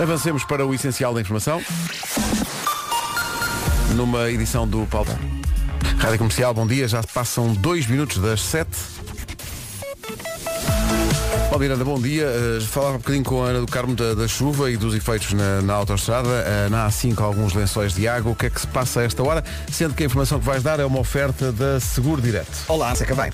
[0.00, 1.60] Avancemos para o essencial da informação.
[3.94, 5.10] Numa edição do Paulo.
[5.98, 6.88] Rádio Comercial, bom dia.
[6.88, 8.70] Já passam dois minutos das sete.
[11.50, 12.26] Paulo Miranda, bom dia.
[12.28, 15.32] Uh, falava um bocadinho com a Ana do Carmo da, da chuva e dos efeitos
[15.32, 16.28] na, na autostrada.
[16.28, 18.30] Uh, na A5 alguns lençóis de água.
[18.30, 19.42] O que é que se passa a esta hora?
[19.70, 22.56] Sendo que a informação que vais dar é uma oferta da Seguro Direto.
[22.68, 23.32] Olá, seca bem.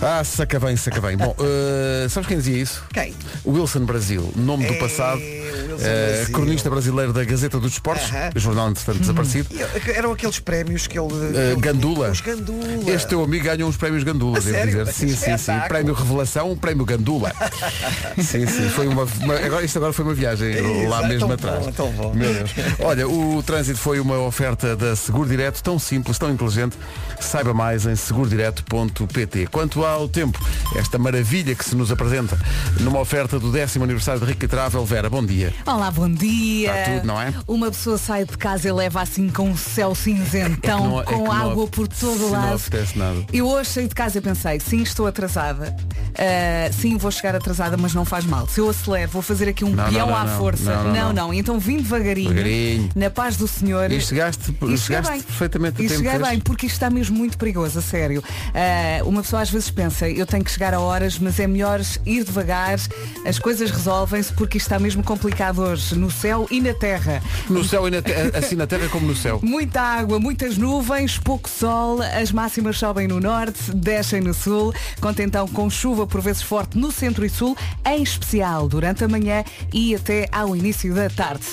[0.00, 1.16] Ah, saca bem, saca bem.
[1.16, 2.82] Bom, uh, sabes quem dizia isso?
[2.92, 3.14] Quem?
[3.46, 5.20] Wilson Brasil, nome do É, passado.
[5.20, 6.32] Uh, Brasil.
[6.34, 8.30] cronista brasileiro da Gazeta dos Esportes, Aham.
[8.36, 9.48] jornal entretanto desaparecido.
[9.52, 11.12] E Eram aqueles prémios que ele.
[11.12, 12.10] Uh, Gandula.
[12.10, 12.90] Os Gandula.
[12.90, 14.86] Este teu amigo ganhou uns prémios Gandula, devo dizer.
[14.88, 15.30] Sim, sim, sim.
[15.32, 15.68] Espetáculo.
[15.68, 17.31] Prémio Revelação, prémio Gandula.
[18.22, 18.68] sim, sim.
[18.70, 21.64] Foi uma, uma- agora, isto agora foi uma viagem lá Exato, mesmo tão atrás.
[21.66, 22.14] bom, tão bom.
[22.14, 22.50] Meu Deus.
[22.80, 26.76] Olha, o trânsito foi uma oferta da Seguro Direto, tão simples, tão inteligente.
[27.20, 29.46] Saiba mais em segurodireto.pt.
[29.46, 30.38] Quanto ao tempo,
[30.76, 32.36] esta maravilha que se nos apresenta
[32.80, 35.52] numa oferta do décimo aniversário de Rica Travel, Vera, bom dia.
[35.64, 36.70] Olá, bom dia.
[36.76, 37.32] Está tudo, não é?
[37.46, 41.24] Uma pessoa sai de casa e leva assim com o céu cinzentão, não- é com
[41.24, 42.54] não- água por todo o não lado.
[42.56, 43.24] apetece nada.
[43.32, 45.74] Eu hoje saí de casa e pensei, sim, estou atrasada.
[46.18, 48.46] Ah, sim, vou chegar atrasada, mas não faz mal.
[48.48, 50.38] Se eu acelero, vou fazer aqui um Não, peão não, à não.
[50.38, 50.82] força.
[50.84, 51.32] Não, não.
[51.34, 52.90] Então vim devagarinho, Devagarinho.
[52.94, 53.90] na paz do Senhor.
[53.90, 55.22] E chegaste, E chegaste bem.
[55.22, 56.22] perfeitamente a E cheguei fez?
[56.28, 58.22] bem, porque isto está mesmo muito perigoso, a sério.
[58.54, 61.80] Ah, uma pessoa às vezes pensa, eu tenho que chegar a horas, mas é melhor
[62.06, 62.78] ir devagar,
[63.26, 67.22] as coisas resolvem-se porque isto está mesmo complicado hoje, no céu e na terra.
[67.50, 69.40] No céu e na te- assim na terra como no céu.
[69.42, 75.22] Muita água, muitas nuvens, pouco sol, as máximas sobem no norte, descem no sul, conta
[75.22, 79.44] então com chuva por vezes forte no centro e sul, em especial durante a manhã
[79.72, 81.46] e até ao início da tarde.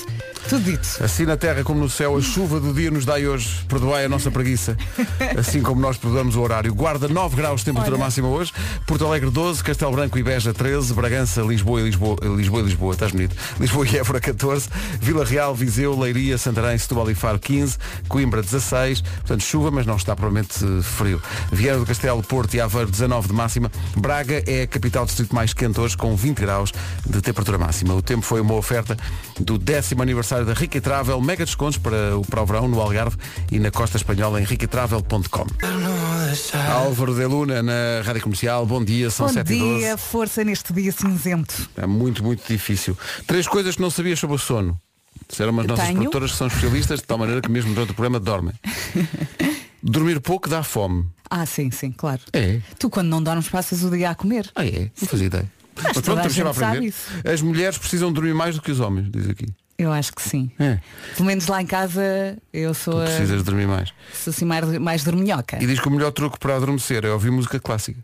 [0.48, 1.02] Tudo dito.
[1.02, 3.64] Assim na terra como no céu, a chuva do dia nos dai hoje.
[3.68, 4.76] Perdoai a nossa preguiça.
[5.38, 6.74] Assim como nós perdoamos o horário.
[6.74, 8.04] Guarda 9 graus de temperatura Olha.
[8.04, 8.52] máxima hoje.
[8.86, 12.92] Porto Alegre 12, Castelo Branco e Beja 13, Bragança, Lisboa e Lisboa, Lisboa e Lisboa,
[12.94, 13.36] estás bonito.
[13.60, 14.68] Lisboa e Évora 14,
[15.00, 17.76] Vila Real, Viseu, Leiria, Santarém, Setúbal e Faro 15,
[18.08, 19.02] Coimbra 16.
[19.02, 21.22] Portanto, chuva, mas não está provavelmente eh, frio.
[21.52, 23.70] Viana do Castelo, Porto e Aveiro 19 de máxima.
[23.96, 26.72] Braga é a capital do distrito mais quente hoje, com 20 graus
[27.06, 27.94] de temperatura máxima.
[27.94, 28.96] O tempo foi uma oferta
[29.38, 33.16] do décimo aniversário da Rica Travel, mega descontos para o, para o verão no Algarve
[33.50, 35.46] e na costa espanhola em ricatravel.com.
[36.72, 39.78] Álvaro de Luna na Rádio Comercial, bom dia, são Bom 7 e 12.
[39.78, 41.68] dia, força neste dia cinzento.
[41.76, 42.96] É muito, muito difícil.
[43.26, 44.78] Três coisas que não sabias sobre o sono.
[45.28, 45.98] Disseram as nossas Tenho.
[45.98, 48.54] produtoras que são especialistas, de tal maneira que mesmo durante o programa dormem.
[49.82, 51.06] Dormir pouco dá fome.
[51.28, 52.20] Ah, sim, sim, claro.
[52.32, 52.60] É.
[52.78, 54.50] Tu quando não dormes passas o dia a comer.
[54.54, 54.90] Ah, é?
[55.00, 55.50] Não fazia ideia.
[55.82, 56.86] Mas pronto, estamos sempre a aprender.
[56.86, 57.06] isso.
[57.24, 59.46] As mulheres precisam dormir mais do que os homens, diz aqui.
[59.80, 60.50] Eu acho que sim.
[60.58, 60.78] É.
[61.16, 63.92] Pelo menos lá em casa eu sou, Tu a, precisas dormir mais.
[64.12, 65.56] sou assim mais, mais dorminhoca.
[65.62, 67.98] E diz que o melhor truque para adormecer é ouvir música clássica.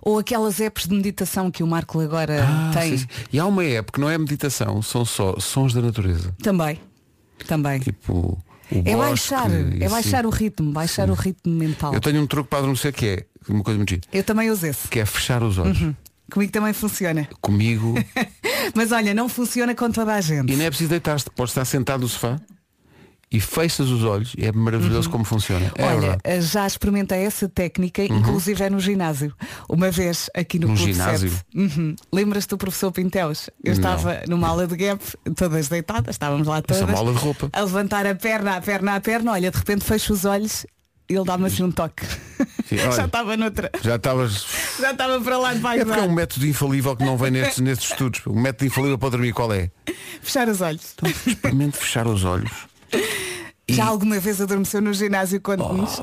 [0.00, 2.96] Ou aquelas apps de meditação que o Marco agora Ah, tem.
[2.96, 3.06] sim, sim.
[3.32, 6.32] E há uma app que não é meditação, são só sons da natureza.
[6.40, 6.80] Também.
[7.48, 7.80] Também.
[7.80, 8.38] Tipo o
[8.70, 9.56] É bosque baixar, é
[9.86, 9.88] assim.
[9.88, 11.92] baixar o ritmo, baixar o ritmo mental.
[11.92, 14.64] Eu tenho um truque para adormecer que é uma coisa muito gira, Eu também uso
[14.66, 14.86] esse.
[14.86, 15.78] que é fechar os olhos.
[16.30, 17.28] Comigo também funciona.
[17.40, 17.94] Comigo.
[18.74, 20.52] Mas olha, não funciona com toda a gente.
[20.52, 22.38] e não é preciso deitar-te, podes estar sentado no sofá
[23.32, 24.34] e fechas os olhos.
[24.36, 25.70] É maravilhoso como funciona.
[25.76, 26.20] É Olha, verdade.
[26.36, 26.40] Uhum.
[26.42, 29.32] já experimentei essa técnica, inclusive é no ginásio.
[29.68, 31.30] Uma vez aqui no, No Clube ginásio?
[31.30, 31.44] 7.
[31.54, 31.94] Uhum.
[32.12, 33.48] Lembras-te do professor Pinteus?
[33.62, 33.72] Eu Não.
[33.74, 35.00] estava numa aula de gap,
[35.36, 36.82] todas deitadas, estávamos lá é todas.
[36.82, 37.48] uma aula de roupa.
[37.52, 40.66] A levantar a perna, a perna, a perna, olha, de repente fecho os olhos
[41.14, 42.04] ele dá-me assim um toque.
[42.68, 42.92] Sim, olha.
[42.92, 43.70] já estava noutra.
[43.82, 44.46] Já estavas.
[44.80, 45.84] Já estava para lá de É baixo.
[45.86, 48.20] porque é um método infalível que não vem nestes, nestes estudos.
[48.26, 49.70] O método infalível para dormir qual é?
[50.22, 50.94] Fechar os olhos.
[51.26, 52.50] Experimente fechar os olhos.
[53.68, 56.02] Já alguma vez adormeceu no ginásio quando nos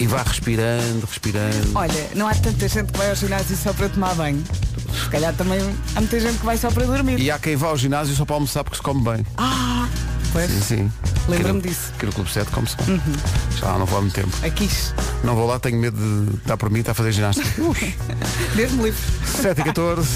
[0.00, 1.72] E vá respirando, respirando.
[1.74, 4.42] Olha, não há tanta gente que vai ao ginásio só para tomar banho.
[5.04, 5.58] Se calhar também
[5.94, 7.18] há muita gente que vai só para dormir.
[7.20, 9.26] E há quem vá ao ginásio só para almoçar porque se come bem.
[10.32, 10.92] Pois, Sim, sim.
[11.28, 11.92] Lembra-me disso.
[11.96, 13.00] Aqui no Clube 7 come-se bem.
[13.58, 14.30] Já lá não vou há muito tempo.
[14.44, 14.68] aqui,
[15.24, 17.48] Não vou lá, tenho medo de dar por mim, está a fazer ginástica.
[18.54, 19.00] mesmo livre.
[19.26, 20.08] 7 e 14.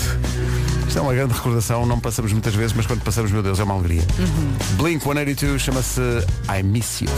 [0.86, 3.64] Isto é uma grande recordação, não passamos muitas vezes, mas quando passamos, meu Deus, é
[3.64, 4.02] uma alegria.
[4.76, 6.00] Blink 182 chama-se
[6.54, 7.08] I Miss You.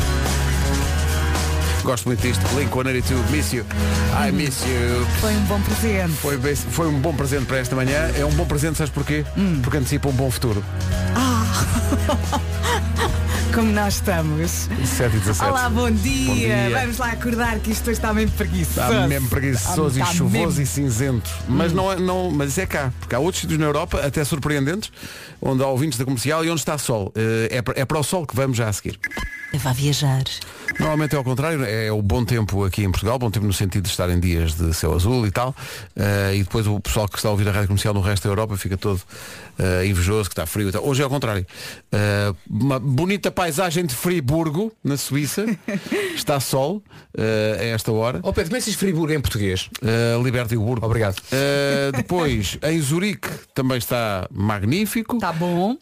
[1.82, 2.40] Gosto muito disto.
[2.54, 3.66] Blink 182, Miss You.
[4.26, 5.06] I Miss You.
[5.20, 6.12] Foi um bom presente.
[6.14, 8.10] Foi, foi um bom presente para esta manhã.
[8.16, 9.24] É um bom presente, sabes porquê?
[9.62, 10.64] Porque antecipa um bom futuro.
[11.54, 11.64] 哈
[12.06, 12.40] 哈哈
[12.96, 13.23] 哈
[13.54, 14.50] Como nós estamos.
[14.84, 15.44] 7 e 17.
[15.50, 16.26] Olá, bom dia.
[16.26, 16.70] Bom dia.
[16.80, 18.80] Vamos lá acordar que isto hoje está mesmo preguiçoso.
[18.80, 20.62] Está mesmo preguiçoso Está e chuvoso mesmo.
[20.62, 21.30] e cinzento.
[21.48, 22.92] Mas, não é, não, mas isso é cá.
[22.98, 24.90] Porque há outros sítios na Europa, até surpreendentes,
[25.40, 27.12] onde há ouvintes da comercial e onde está sol.
[27.14, 28.98] Eh, É, para- é para o sol que vamos já a seguir.
[29.54, 30.24] Vá viajar.
[30.80, 33.84] Normalmente é ao contrário, é o bom tempo aqui em Portugal, bom tempo no sentido
[33.84, 35.54] de estar em dias de céu azul e tal,
[35.94, 38.30] Eh, e depois o pessoal que está a ouvir a rádio comercial no resto da
[38.30, 39.00] Europa fica todo
[39.56, 40.84] eh, invejoso, que está frio e tal.
[40.84, 41.46] Hoje é ao contrário.
[41.92, 45.44] Eh, uma bonita paisagem de Friburgo, na Suíça,
[46.16, 46.82] está sol
[47.14, 48.20] eh, a esta hora.
[48.22, 49.68] Ó Pedro, como é que se diz Friburgo em português?
[49.82, 50.86] Uh, Liberty-Burgo.
[50.86, 51.18] Obrigado.
[51.18, 55.16] Uh, depois, em Zurique também está magnífico.
[55.16, 55.72] Está bom.
[55.74, 55.76] Uh,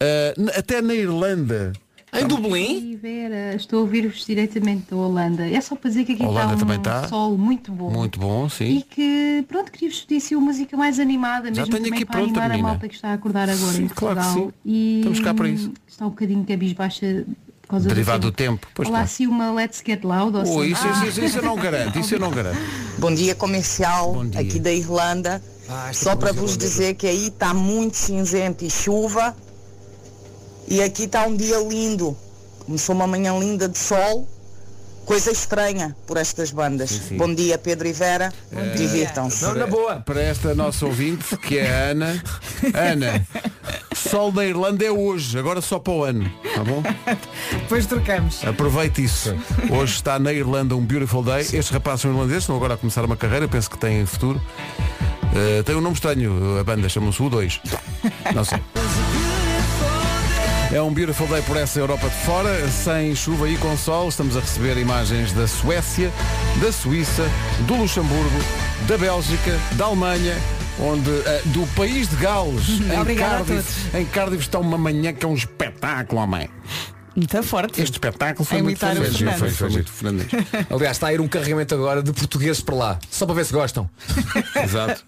[0.59, 1.73] até na Irlanda.
[2.15, 2.97] Em Dublin?
[3.01, 5.49] Vera, estou a ouvir-vos diretamente da Holanda.
[5.49, 7.09] É só para dizer que aqui Holanda está um também está.
[7.09, 7.91] sol muito bom.
[7.91, 8.85] Muito bom, E sim.
[8.91, 12.41] que, pronto, queria-vos pedir assim, uma música mais animada, Já mesmo também aqui para pronta,
[12.41, 12.69] animar menina.
[12.69, 14.47] a malta que está a acordar agora Sim, em claro que Portugal.
[14.49, 14.53] sim.
[14.67, 15.73] E Estamos cá para isso.
[15.89, 17.25] Está um bocadinho cabisbaixa
[17.73, 18.67] causa Derivado do do tempo.
[18.75, 19.13] Pois Olá, está.
[19.15, 22.15] assim uma Let's Get Loud ou Oh, isso, isso, isso, isso eu não garanto, isso
[22.15, 22.59] eu não garanto.
[22.99, 24.41] Bom dia comercial, Bom dia.
[24.41, 25.43] aqui da Irlanda.
[25.69, 29.35] Ah, Só para comercial vos dizer que aí está muito cinzento e chuva.
[30.69, 32.17] E aqui está um dia lindo.
[32.65, 34.29] Começou uma manhã linda de sol.
[35.05, 36.91] Coisa estranha por estas bandas.
[36.91, 37.17] sim.
[37.17, 38.33] Bom dia, Pedro e Vera.
[38.77, 39.43] Divirtam-se.
[39.43, 39.97] Não, na boa.
[39.97, 42.23] Para esta nossa ouvinte, que é a Ana.
[42.73, 43.27] Ana,
[44.03, 46.31] sol da Irlanda é hoje, agora só para o ano.
[46.55, 46.83] Tá bom?
[47.53, 48.45] Depois trocamos.
[48.45, 49.35] Aproveite isso.
[49.71, 51.41] Hoje está na Irlanda um beautiful day.
[51.41, 54.41] Estes rapazes são irlandeses, estão agora a começar uma carreira, penso que têm futuro.
[55.33, 57.61] Uh, tem um nome estranho, a banda chama-se U2.
[58.35, 58.61] Não sei.
[60.73, 64.09] É um beautiful day por essa Europa de fora, sem chuva e com sol.
[64.09, 66.11] Estamos a receber imagens da Suécia,
[66.61, 67.25] da Suíça,
[67.67, 68.39] do Luxemburgo,
[68.89, 70.35] da Bélgica, da Alemanha,
[70.83, 72.69] onde eh, do país de Gales,
[73.09, 76.49] em Cardiff, em Cardiff está uma manhã que é um espetáculo, homem.
[77.15, 77.81] Muito forte.
[77.83, 79.17] Este espetáculo foi A muito Fernandes.
[79.17, 79.39] Fernandes.
[79.41, 80.29] Foi, foi muito Fernandes.
[80.71, 82.99] Aliás, está a ir um carregamento agora de portugueses para lá.
[83.11, 83.89] Só para ver se gostam.
[84.65, 85.05] Exato.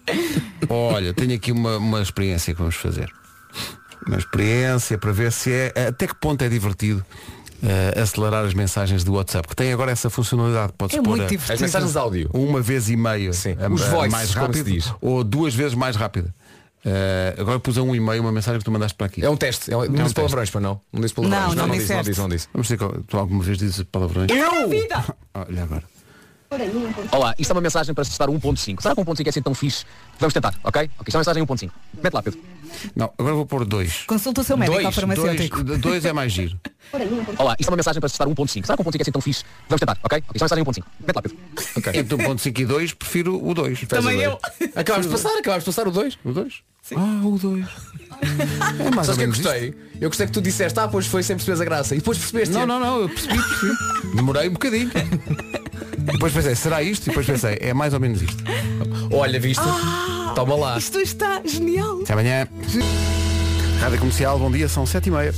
[0.69, 3.11] Olha, tenho aqui uma, uma experiência que vamos fazer.
[4.05, 7.03] Uma experiência para ver se é até que ponto é divertido
[7.63, 10.73] eh, acelerar as mensagens do WhatsApp, que tem agora essa funcionalidade.
[10.77, 12.29] Pode-se É pôr muito a- As mensagens de áudio.
[12.33, 13.55] uma vez e meia Sim.
[13.59, 14.93] a- Os a voices, mais como se rápido diz.
[15.01, 16.33] ou duas vezes mais rápida.
[16.87, 19.25] Eh, agora pus a um e meio uma mensagem que tu mandaste para aqui.
[19.25, 19.71] É um teste.
[19.73, 20.15] É um, não um disse teste.
[20.15, 20.79] palavrões, para não?
[20.93, 21.41] Não disse palavrões.
[21.43, 22.47] Não, não não, disse, não disse, não disse.
[22.53, 24.29] Vamos ver qual- tu alguma vez dizes palavrões?
[24.29, 24.69] Eu!
[25.33, 25.83] Olha agora.
[27.11, 28.81] Olá, isto é uma mensagem para testar o 1.5.
[28.81, 29.85] Será que o 1.5 é assim tão fixe?
[30.19, 30.89] Vamos tentar, ok?
[30.99, 31.71] Ok, isto é uma mensagem 1.5.
[32.01, 32.39] Mete lá, Pedro.
[32.95, 34.03] Não, agora vou pôr dois.
[34.03, 35.63] Consulta o seu médico Dois, ao farmacêutico.
[35.63, 36.59] Dois, dois é mais giro.
[37.37, 38.65] Olá, isto é uma mensagem para testar o 1.5.
[38.65, 39.43] Será que o 1.5 é assim tão fixe?
[39.69, 40.17] Vamos tentar, ok?
[40.17, 40.83] Ok, isto é uma mensagem 1.5.
[41.05, 41.37] Mete lá, Pedro.
[41.77, 41.99] Ok.
[41.99, 43.81] Entre 1.5 e 2 prefiro o 2.
[43.87, 44.37] Também eu.
[44.75, 46.17] Acabámos de passar, acabámos de passar o 2.
[46.23, 46.53] O 2?
[46.95, 47.65] Ah, o 2.
[48.79, 49.73] É mais Sabes ou que eu menos gostei?
[49.99, 51.95] Eu gostei que tu disseste, ah, pois foi sem perceberes a graça.
[51.95, 52.53] E depois percebeste.
[52.53, 54.15] Não, não, não, eu percebi, percebi.
[54.15, 54.91] Demorei um bocadinho.
[56.05, 57.03] Depois pensei, será isto?
[57.03, 58.43] E depois pensei, é mais ou menos isto.
[59.11, 59.63] Olha, viste?
[60.35, 60.77] Toma lá.
[60.77, 62.01] Isto está genial.
[62.01, 62.47] Até amanhã.
[63.79, 65.33] Rádio Comercial, bom dia, são sete e meia.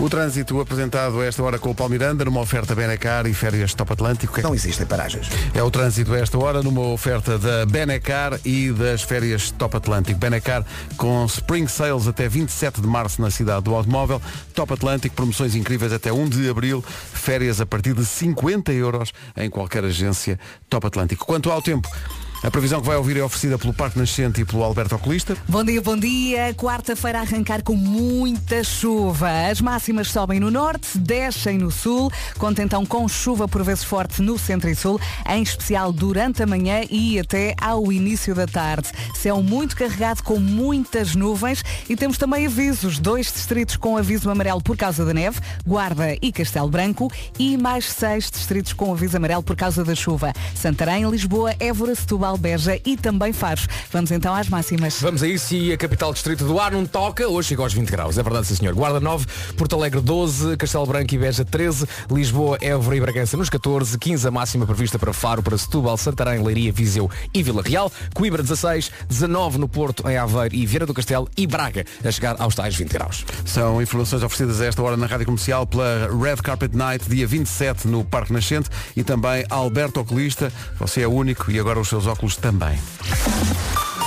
[0.00, 3.74] O trânsito apresentado a esta hora com o Paulo Miranda numa oferta Benacar e férias
[3.74, 4.32] Top Atlântico.
[4.32, 5.28] Que Não existem paragens.
[5.52, 10.18] É o trânsito a esta hora numa oferta da Benacar e das férias Top Atlântico.
[10.18, 10.64] Benacar
[10.96, 14.22] com Spring Sales até 27 de março na cidade do automóvel.
[14.54, 16.82] Top Atlântico, promoções incríveis até 1 de abril.
[17.12, 21.26] Férias a partir de 50 euros em qualquer agência Top Atlântico.
[21.26, 21.86] Quanto ao tempo,
[22.42, 25.36] a previsão que vai ouvir é oferecida pelo Parque Nascente e pelo Alberto Oculista.
[25.46, 26.54] Bom dia, bom dia.
[26.54, 29.28] Quarta-feira a arrancar com muita chuva.
[29.50, 34.22] As máximas sobem no norte, descem no sul, conta então com chuva por vezes forte
[34.22, 34.98] no centro e sul,
[35.28, 38.88] em especial durante a manhã e até ao início da tarde.
[39.14, 42.98] Céu muito carregado com muitas nuvens e temos também avisos.
[42.98, 47.84] Dois distritos com aviso amarelo por causa da neve, Guarda e Castelo Branco, e mais
[47.84, 50.32] seis distritos com aviso amarelo por causa da chuva.
[50.54, 53.66] Santarém, Lisboa, Évora, Setúbal, Beja e também Faros.
[53.92, 55.00] Vamos então às máximas.
[55.00, 57.28] Vamos a isso e a capital distrito do ar não toca.
[57.28, 58.18] Hoje chega aos 20 graus.
[58.18, 58.74] É verdade, sim senhor.
[58.74, 63.48] Guarda 9, Porto Alegre 12, Castelo Branco e Beja 13, Lisboa, Évora e Bragança nos
[63.48, 67.90] 14, 15 a máxima prevista para Faro, para Setúbal, Santarém, Leiria, Viseu e Vila Real,
[68.14, 72.36] Coimbra 16, 19 no Porto, em Aveiro e Vieira do Castelo e Braga a chegar
[72.38, 73.24] aos tais 20 graus.
[73.44, 77.88] São informações oferecidas a esta hora na Rádio Comercial pela Red Carpet Night, dia 27
[77.88, 80.52] no Parque Nascente e também Alberto Oculista.
[80.78, 82.78] Você é único e agora os seus óculos também.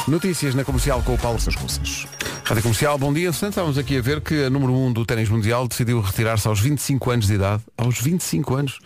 [0.07, 2.05] Notícias na Comercial com o Paulo Seus Russas.
[2.43, 3.31] Rádio Comercial, bom dia.
[3.31, 6.59] Portanto, estávamos aqui a ver que a número 1 do ténis mundial decidiu retirar-se aos
[6.59, 7.63] 25 anos de idade.
[7.77, 8.79] Aos 25 anos.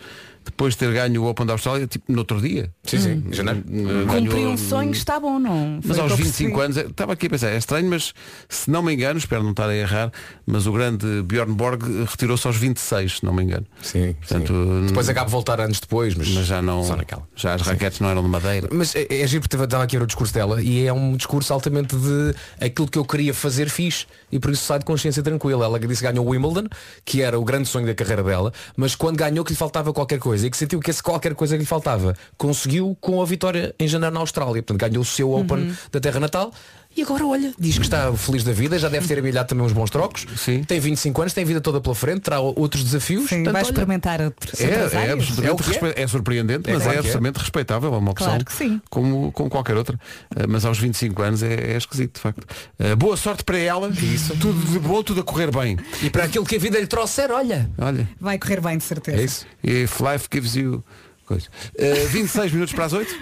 [0.50, 2.70] Depois de ter ganho o Open da Austrália, tipo, no outro dia.
[2.84, 3.60] Sim, sim, em janeiro.
[3.68, 5.80] Eh, Cumprir ganhou- um sonho está bom, não?
[5.84, 6.80] Mas Foi aos que eu 25 percebi.
[6.80, 8.12] anos, estava aqui a pensar, é estranho, mas
[8.48, 10.10] se não me engano, espero não estar a errar,
[10.46, 13.66] mas o grande Bjorn Borg retirou-se aos 26, se não me engano.
[13.82, 14.86] Sim, Portanto, sim.
[14.86, 16.82] Depois n- acaba de voltar anos depois, mas, Mas já não.
[16.84, 17.22] Só naquela.
[17.36, 18.68] Já as raquetes não eram de madeira.
[18.72, 21.52] Mas é, é giro porque estava- aqui ver o discurso dela e é um discurso
[21.52, 25.64] altamente de aquilo que eu queria fazer fiz e por isso sai de consciência tranquila.
[25.64, 26.68] Ela disse que ganhou o Wimbledon,
[27.04, 30.18] que era o grande sonho da carreira dela, mas quando ganhou que lhe faltava qualquer
[30.18, 33.74] coisa e que sentiu que esse qualquer coisa que lhe faltava conseguiu com a vitória
[33.78, 34.62] em janeiro na Austrália.
[34.62, 36.52] Portanto, ganhou o seu Open da terra natal.
[36.98, 39.70] E agora olha, diz que está feliz da vida, já deve ter amelhado também uns
[39.70, 40.26] bons trocos.
[40.36, 40.64] Sim.
[40.64, 43.28] Tem 25 anos, tem a vida toda pela frente, terá outros desafios.
[43.28, 46.02] Sim, Portanto, vai olha, experimentar outras É, é, absolutamente É é.
[46.02, 46.98] é surpreendente, É mas é é.
[46.98, 48.80] absolutamente respeitável, é uma opção Claro que sim.
[48.90, 49.96] Como, como qualquer outra.
[50.34, 52.44] Eh, Mas aos 25 anos é, é esquisito, de facto.
[52.80, 53.88] Eh, boa sorte para ela.
[53.90, 54.36] Isso.
[54.36, 55.78] Tudo de bom, tudo a correr bem.
[56.02, 57.70] E para aquilo que a vida lhe trouxer, olha.
[57.78, 58.08] Olha.
[58.20, 59.18] Vai correr bem, de certeza.
[59.20, 59.46] É isso.
[59.62, 60.82] If life gives you.
[61.24, 61.46] Coisa.
[61.76, 63.16] Eh, 26 minutos para as 8.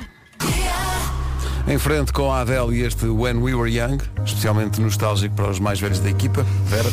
[1.68, 5.58] Em frente com a Adele e este When We Were Young, especialmente nostálgico para os
[5.58, 6.46] mais velhos da equipa.
[6.66, 6.88] Vera.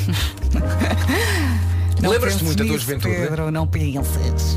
[2.02, 3.16] Lembras-te muito da tua juventude?
[3.16, 4.56] Pedro, não penses.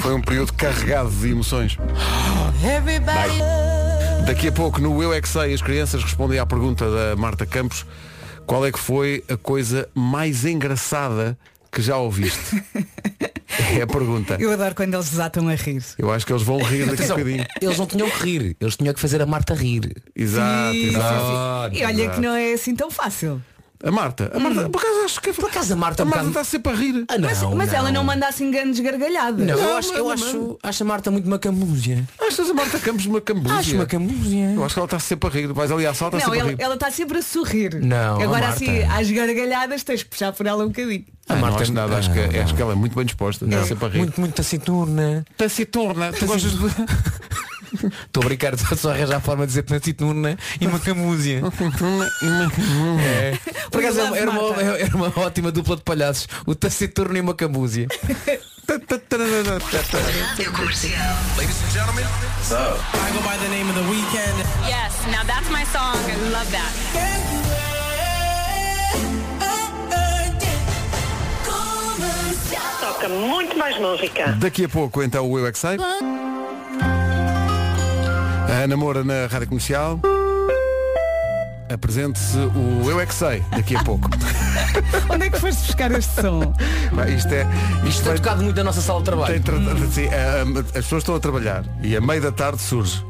[0.00, 1.78] Foi um período carregado de emoções.
[4.26, 7.46] Daqui a pouco no Eu é que sei, as crianças respondem à pergunta da Marta
[7.46, 7.86] Campos.
[8.46, 11.38] Qual é que foi a coisa mais engraçada
[11.70, 12.62] que já ouviste?
[13.76, 14.36] É a pergunta.
[14.40, 15.82] Eu adoro quando eles desatam a rir.
[15.98, 17.46] Eu acho que eles vão rir daqui a bocadinho.
[17.60, 19.92] eles não tinham que rir, eles tinham que fazer a Marta rir.
[20.14, 21.74] Exato, Sim, exato.
[21.76, 23.40] E olha que não é assim tão fácil.
[23.82, 26.24] A Marta, a Marta, por acaso acho que Por acaso a Marta a um Marta
[26.24, 27.04] bocado- está sempre a rir.
[27.06, 29.46] Ah, não, Mas, mas ela não manda assim grandes gargalhadas.
[29.46, 32.02] Não, eu, Não, acho, eu acho, acho a Marta muito macambúzia.
[32.18, 33.58] Achas a Marta Campos uma cambúzia?
[33.58, 34.52] Acho macambúzia.
[34.54, 35.52] Eu acho que ela está sempre a rir.
[35.52, 36.56] Vais ali à sala, está Não, sempre a ela rir.
[36.62, 37.74] ela está sempre a sorrir.
[37.84, 38.54] Não, a Agora Marta.
[38.64, 41.04] assim, às gargalhadas tens que puxar por ela um bocadinho.
[41.28, 43.04] Ah, A não Marta- acho nada, acho, que, Ah, acho que ela é muito bem
[43.06, 43.44] disposta.
[43.46, 43.98] Está sempre a rir.
[43.98, 45.24] Muito, muito taciturna.
[45.36, 46.12] taciturna.
[46.12, 46.58] Tu gostas de...
[48.06, 51.40] Estou a brincar, estou só a arranjar a forma de dizer taciturna e macambúzia.
[53.00, 53.36] é.
[53.68, 56.28] Por acaso love era uma, era uma ótima dupla de palhaços.
[56.46, 57.88] O taciturno e o macambúzia.
[64.68, 65.98] Yes, now that's my song.
[66.08, 67.43] I love that.
[73.04, 74.32] Toca muito mais música.
[74.38, 75.76] Daqui a pouco então o Eu é que sei.
[78.48, 80.00] A Ana Moura na Rádio Comercial.
[81.70, 84.08] Apresente-se o Eu é que sei daqui a pouco.
[85.12, 86.40] Onde é que foste buscar este som?
[86.94, 87.46] Bem, isto é.
[87.84, 89.34] Isto Isto tem vai- tocado muito na nossa sala de trabalho.
[89.34, 89.56] tem tra-
[89.90, 93.04] sim, a- a- as pessoas estão a trabalhar e a meio da tarde surge.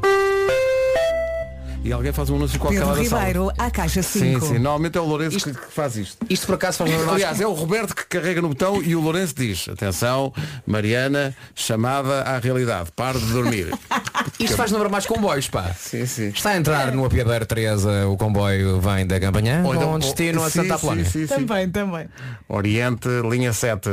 [1.85, 3.21] E alguém faz um anúncio qualquer Pedro lá sala.
[3.21, 4.39] Ribeiro, à caixa 5.
[4.39, 4.53] Sim, sim.
[4.59, 6.17] Normalmente é o Lourenço que, que faz isto.
[6.27, 8.99] Isto por acaso faz lembrar Aliás, é o Roberto que carrega no botão e o
[9.01, 10.33] Lourenço diz, atenção,
[10.65, 13.71] Mariana, chamada à realidade, pare de dormir.
[14.39, 15.75] Isto faz lembrar mais comboios, pá.
[15.77, 16.29] sim, sim.
[16.29, 20.41] Está a entrar no apiadeiro Teresa, o comboio vem da Campanhã, Ou então- com destino
[20.43, 21.05] a sim, Santa sim, Apolónia.
[21.05, 21.27] sim, sim.
[21.27, 22.07] Também, também.
[22.49, 23.89] Oriente, linha 7.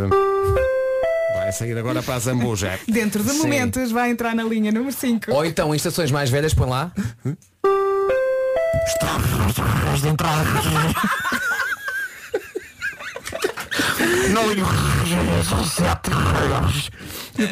[1.52, 2.80] Vai sair agora para a Zambuja.
[2.88, 3.42] Dentro de Sim.
[3.42, 5.30] momentos vai entrar na linha número 5.
[5.30, 6.90] Ou então em estações mais velhas, põe lá.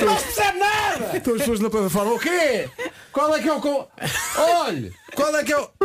[0.06, 1.10] Não percebe nada!
[1.14, 2.70] Então as pessoas na plataforma, o quê?
[3.12, 3.60] Qual é que é o...
[3.60, 3.86] co-
[4.38, 4.94] Olhe!
[5.14, 5.68] Qual é que é o...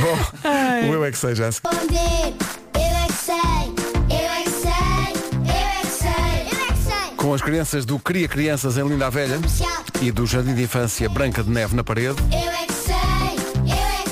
[0.00, 1.50] Bom, o eu é que sei já.
[7.22, 9.38] Com as crianças do Cria Crianças em Linda a Velha
[10.00, 12.16] e do Jardim de Infância Branca de Neve na parede,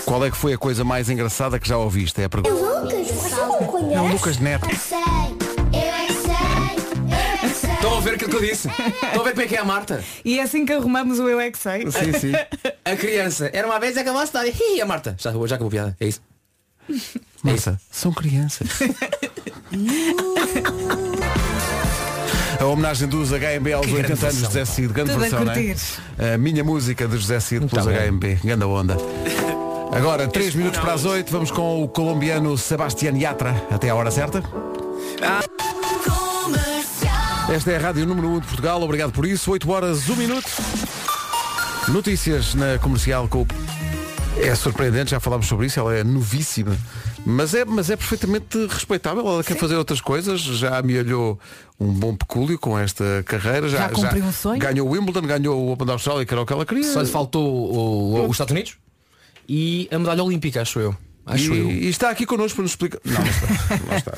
[0.05, 2.23] qual é que foi a coisa mais engraçada que já ouviste?
[2.23, 2.55] É a pergunta.
[3.93, 4.69] É o Lucas Neto.
[7.75, 8.69] Estão a ver aquilo que eu disse?
[8.69, 10.05] Estão a ver como é que é a Marta?
[10.25, 11.91] E é assim que arrumamos o Eu é que sei.
[11.91, 12.33] Sim, sim.
[12.85, 13.51] A criança.
[13.53, 14.55] Era uma vez e acabou a cidade.
[14.57, 15.17] Ih, a Marta.
[15.19, 15.97] Já, já acabou a piada.
[15.99, 16.23] É isso.
[17.43, 18.69] Moça, são crianças.
[22.61, 25.29] A homenagem dos HMB aos Que 80 grande anos de José Cid, grande Tudo a
[25.29, 26.35] versão, não é?
[26.35, 27.91] A minha música de José Cid pelos bom.
[27.91, 28.99] HMB, grande onda.
[29.91, 34.11] Agora, 3 minutos para as 8, vamos com o colombiano Sebastián Yatra, até à hora
[34.11, 34.43] certa.
[37.49, 39.51] Esta é a Rádio Número 1 de Portugal, obrigado por isso.
[39.51, 40.51] 8 horas, 1 minuto.
[41.89, 43.70] Notícias na comercial com o...
[44.43, 46.77] É surpreendente, já falámos sobre isso, ela é novíssima.
[47.27, 51.39] Mas é, mas é perfeitamente respeitável, ela quer fazer outras coisas, já amealhou
[51.79, 53.69] um bom pecúlio com esta carreira.
[53.69, 54.59] Já, Já cumpriu um sonho?
[54.59, 56.85] Ganhou o Wimbledon, ganhou o Open da Austrália, que era o que ela queria.
[56.85, 58.77] Só lhe faltou o- o- os Estados Unidos
[59.49, 60.97] e a medalha olímpica, acho eu.
[61.27, 61.71] Acho eu.
[61.71, 62.99] e, e está aqui connosco para nos explicar.
[63.05, 63.87] Não, não está.
[63.91, 64.13] Não está.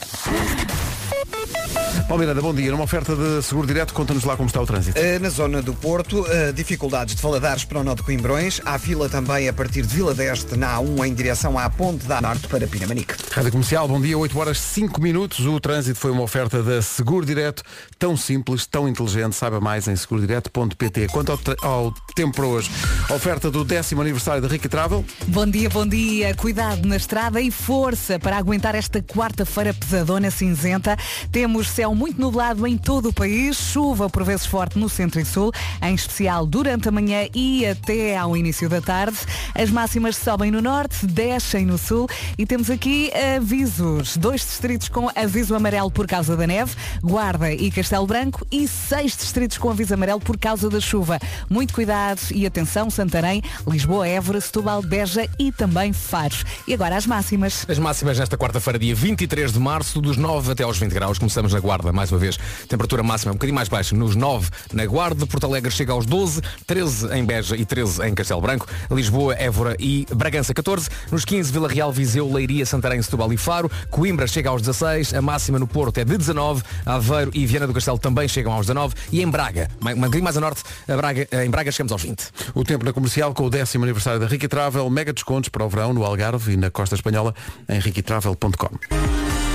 [2.08, 2.70] Paulo Miranda, bom dia.
[2.70, 4.98] Numa oferta de seguro direto, conta-nos lá como está o trânsito.
[4.98, 8.60] Eh, Na zona do Porto, eh, dificuldades de Valadares para o nó de Coimbrões.
[8.64, 12.20] Há fila também a partir de Vila d'Este na A1 em direção à Ponte da
[12.20, 13.14] Norte para Pinamanique.
[13.30, 15.46] Rádio Comercial, bom dia, 8 horas 5 minutos.
[15.46, 17.62] O trânsito foi uma oferta da Seguro Direto,
[17.98, 19.36] tão simples, tão inteligente.
[19.36, 21.08] Saiba mais em segurodireto.pt.
[21.08, 22.70] Quanto ao, ao tempo para hoje,
[23.10, 25.04] oferta do décimo aniversário da Ricky Travel.
[25.28, 26.34] Bom dia, bom dia.
[26.34, 30.96] Cuidado na estrada e força para aguentar esta quarta-feira pesadona cinzenta.
[31.30, 35.24] Temos céu muito nublado em todo o país, chuva por vezes forte no centro e
[35.24, 35.50] sul,
[35.82, 39.18] em especial durante a manhã e até ao início da tarde.
[39.52, 42.08] As máximas sobem no norte, descem no sul
[42.38, 44.16] e temos aqui avisos.
[44.16, 46.72] Dois distritos com aviso amarelo por causa da neve,
[47.02, 51.18] Guarda e Castelo Branco e seis distritos com aviso amarelo por causa da chuva.
[51.50, 56.44] Muito cuidado e atenção, Santarém, Lisboa, Évora, Setúbal, Beja e também Faros.
[56.68, 57.66] E agora as máximas.
[57.68, 61.18] As máximas nesta quarta-feira, dia 23 de março, dos 9 até aos 20 graus.
[61.18, 62.38] Começamos na Guarda, mais uma vez.
[62.68, 65.26] Temperatura máxima um bocadinho mais baixa, nos 9 na Guarda.
[65.26, 68.66] Porto Alegre chega aos 12, 13 em Beja e 13 em Castelo Branco.
[68.90, 70.88] Lisboa, Évora e Bragança, 14.
[71.10, 73.70] Nos 15, Vila Real, Viseu, Leiria, Santarém, Setúbal e Faro.
[73.90, 75.14] Coimbra chega aos 16.
[75.14, 76.62] A máxima no Porto é de 19.
[76.84, 78.94] Aveiro e Viana do Castelo também chegam aos 19.
[79.10, 82.28] E em Braga, um bocadinho mais a norte, a Braga, em Braga chegamos aos 20.
[82.54, 85.68] O tempo na comercial com o décimo aniversário da Ricky Travel, mega descontos para o
[85.68, 87.34] verão no Algarve e na costa espanhola
[87.68, 89.51] em riquitravel.com.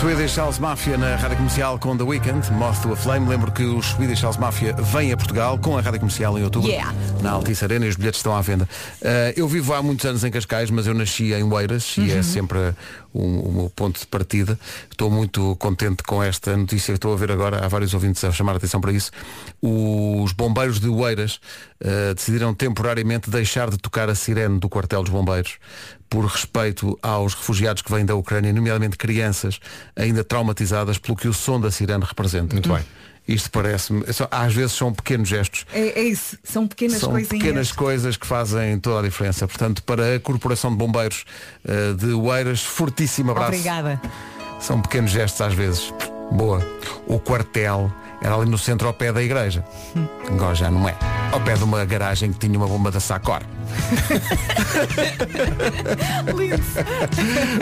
[0.00, 3.28] Swedish House Mafia na Rádio Comercial com The Weekend, Moth to a Flame.
[3.28, 6.70] Lembro que os Swedish House Mafia vêm a Portugal com a Rádio Comercial em outubro,
[6.70, 6.94] Yeah.
[7.20, 8.66] na Altice Arena e os bilhetes estão à venda.
[9.02, 12.22] Uh, eu vivo há muitos anos em Cascais, mas eu nasci em Oeiras e é
[12.22, 12.58] sempre
[13.12, 14.58] o, o meu ponto de partida.
[14.90, 17.62] Estou muito contente com esta notícia que estou a ver agora.
[17.62, 19.10] Há vários ouvintes a chamar a atenção para isso.
[19.60, 21.38] Os bombeiros de Oeiras
[21.84, 25.58] uh, decidiram temporariamente deixar de tocar a sirene do quartel dos bombeiros
[26.10, 29.60] por respeito aos refugiados que vêm da Ucrânia, nomeadamente crianças
[29.96, 32.54] ainda traumatizadas pelo que o som da sirene representa.
[32.54, 32.84] Muito bem.
[33.28, 37.42] Isto parece-me, é às vezes são pequenos gestos, É, é isso, são pequenas são coisinhas.
[37.42, 39.46] pequenas coisas que fazem toda a diferença.
[39.46, 41.24] Portanto, para a Corporação de Bombeiros
[41.64, 43.50] eh, de Oeiras, fortíssimo abraço.
[43.50, 44.00] Obrigada.
[44.58, 45.94] São pequenos gestos às vezes.
[46.32, 46.60] Boa.
[47.06, 49.64] O quartel era ali no centro ao pé da igreja.
[50.28, 50.94] Agora já não é.
[51.32, 53.40] Ao pé de uma garagem que tinha uma bomba da Sacor.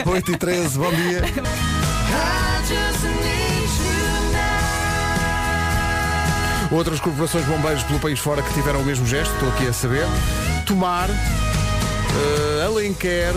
[0.05, 1.21] 8 e 13, bom dia.
[6.71, 9.73] Outras corporações de bombeiros pelo país fora que tiveram o mesmo gesto, estou aqui a
[9.73, 10.05] saber.
[10.67, 13.33] Tomar, eh, Alenquer.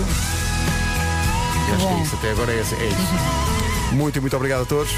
[1.74, 3.94] Acho que é isso, até agora é, é isso.
[3.94, 4.92] Muito e muito obrigado a todos.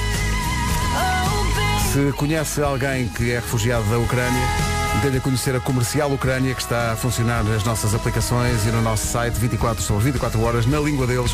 [1.95, 4.43] Se conhece alguém que é refugiado da Ucrânia,
[5.01, 8.83] dê-lhe a conhecer a Comercial Ucrânia, que está a funcionar nas nossas aplicações e no
[8.83, 11.31] nosso site 24 sobre 24 horas, na língua deles,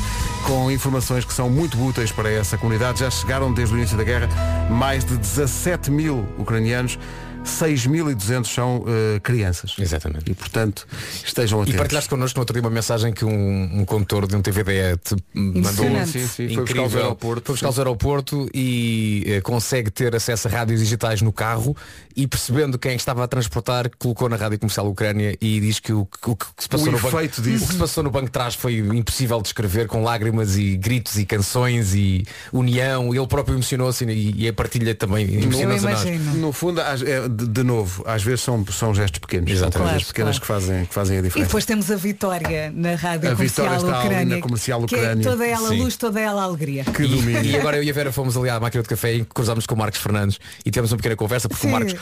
[0.47, 3.01] com informações que são muito úteis para essa comunidade.
[3.01, 4.29] Já chegaram desde o início da guerra
[4.69, 6.99] mais de 17 mil ucranianos.
[7.45, 9.75] 6.200 são eh, crianças.
[9.79, 10.31] Exatamente.
[10.31, 10.87] E, portanto,
[11.25, 11.79] estejam E atentos.
[11.79, 15.17] partilhaste connosco no outro dia uma mensagem que um, um condutor de um TVDE te
[15.35, 15.61] mandou.
[15.61, 16.11] Impressionante.
[16.11, 17.43] Sim, sim, foi buscar ao aeroporto.
[17.47, 21.77] Foi buscar ao aeroporto e eh, consegue ter acesso a rádios digitais no carro
[22.17, 26.05] e percebendo quem estava a transportar, colocou na rádio comercial Ucrânia e diz que o,
[26.07, 27.65] que- o que se passou O no banco, disso.
[27.65, 30.77] o que se passou no banco de trás foi impossível de descrever com lágrimas e
[30.77, 33.15] gritos e canções e união.
[33.15, 36.03] Ele próprio emocionou-se e, e a partilha também emocionou-se a nós.
[36.05, 36.35] imagino.
[36.35, 39.51] No fundo, é, de, de novo, às vezes são, são gestos pequenos.
[39.51, 39.73] Exatamente.
[39.79, 40.61] São coisas Claro, pequenas claro.
[40.61, 41.47] que, fazem, que fazem a E diferença.
[41.49, 44.37] depois temos a Vitória na Rádio A Comercial Vitória está ali Ucrânia.
[44.37, 45.25] na Comercial que é Ucrânia.
[45.25, 45.79] toda ela Sim.
[45.83, 46.85] luz, toda ela alegria.
[46.85, 47.43] Que domínio.
[47.45, 49.75] E agora eu e a Vera fomos ali à máquina de café e cruzámos com
[49.75, 51.69] o Marcos Fernandes e tivemos uma pequena conversa porque Sim.
[51.69, 51.95] o Marcos,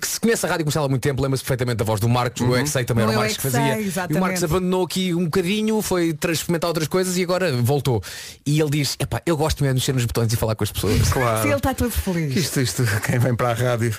[0.00, 2.40] que se conhece a rádio comercial há muito tempo, lembra-se perfeitamente da voz do Marcos,
[2.42, 3.74] o Eu XA também No era o Marcos que É Que fazia.
[3.74, 4.18] Sei, E exatamente.
[4.18, 8.02] o Marcos abandonou aqui um bocadinho, foi experimentar outras coisas e agora voltou.
[8.44, 10.72] E ele diz, epá, eu gosto mesmo de mexer nos botões e falar com as
[10.72, 10.94] pessoas.
[10.94, 11.56] Se ele Claro.
[11.56, 12.36] está todo feliz.
[12.36, 13.94] Isto, isto, quem vem para a rádio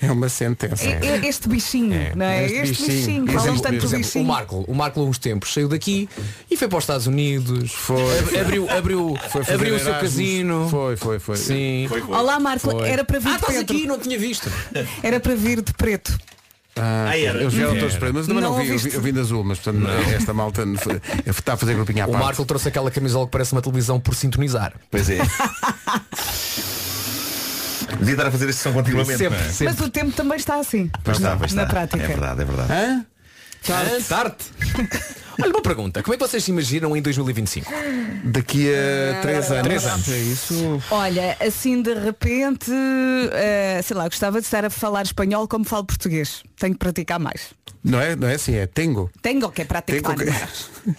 [0.00, 0.84] é uma sentença.
[0.84, 0.90] E-
[1.24, 2.44] e- Este bichinho, não é?
[2.44, 3.24] Este Este, bichinho.
[3.24, 4.24] bichinho, exemplo, tanto exemplo, O bichinho.
[4.26, 6.08] Marco, o Marco há uns tempos saiu daqui
[6.50, 7.72] e foi para os Estados Unidos.
[7.72, 8.18] Foi.
[8.18, 10.68] Ab- Abriu, abriu, Foi abriu o seu casino.
[10.70, 11.36] Foi, foi, foi.
[11.36, 11.88] Sim.
[12.08, 12.88] Olá Marco, Foi.
[12.88, 14.50] era para vir Ah, estás aqui, não tinha visto.
[15.02, 16.16] Era para vir de preto.
[16.74, 17.38] Ah, Ah, era.
[17.40, 17.80] eles vieram Era.
[17.80, 19.58] todos pretos, mas eu também não, Não vi, eu vi, eu vim de azul, mas
[19.58, 22.24] portanto, esta malta não foi- está a fazer grupinho à O parte.
[22.24, 24.72] Marco trouxe aquela camisola que parece uma televisão por sintonizar.
[24.90, 25.18] Pois é.
[28.02, 29.18] Devia estar a fazer isso continuamente.
[29.18, 29.48] Sempre, não é?
[29.48, 29.74] sempre.
[29.74, 30.90] Mas o tempo também está assim.
[31.02, 31.72] Pois está, pois Na está.
[31.74, 32.02] prática.
[32.02, 32.72] É verdade, é verdade.
[32.72, 33.06] Hã?
[34.08, 34.44] Tarte.
[35.40, 37.72] Olha uma pergunta, como é que vocês se imaginam em 2025?
[38.24, 39.62] Daqui a três anos.
[39.64, 40.08] Três anos.
[40.08, 40.82] É isso.
[40.90, 42.70] Olha, assim de repente,
[43.32, 46.42] eh, sei lá, gostava de estar a falar espanhol como falo português.
[46.58, 47.54] Tenho que praticar mais.
[47.82, 49.10] Não é, não é assim, é tengo.
[49.22, 50.70] Tenho que praticar Tengo que- mais.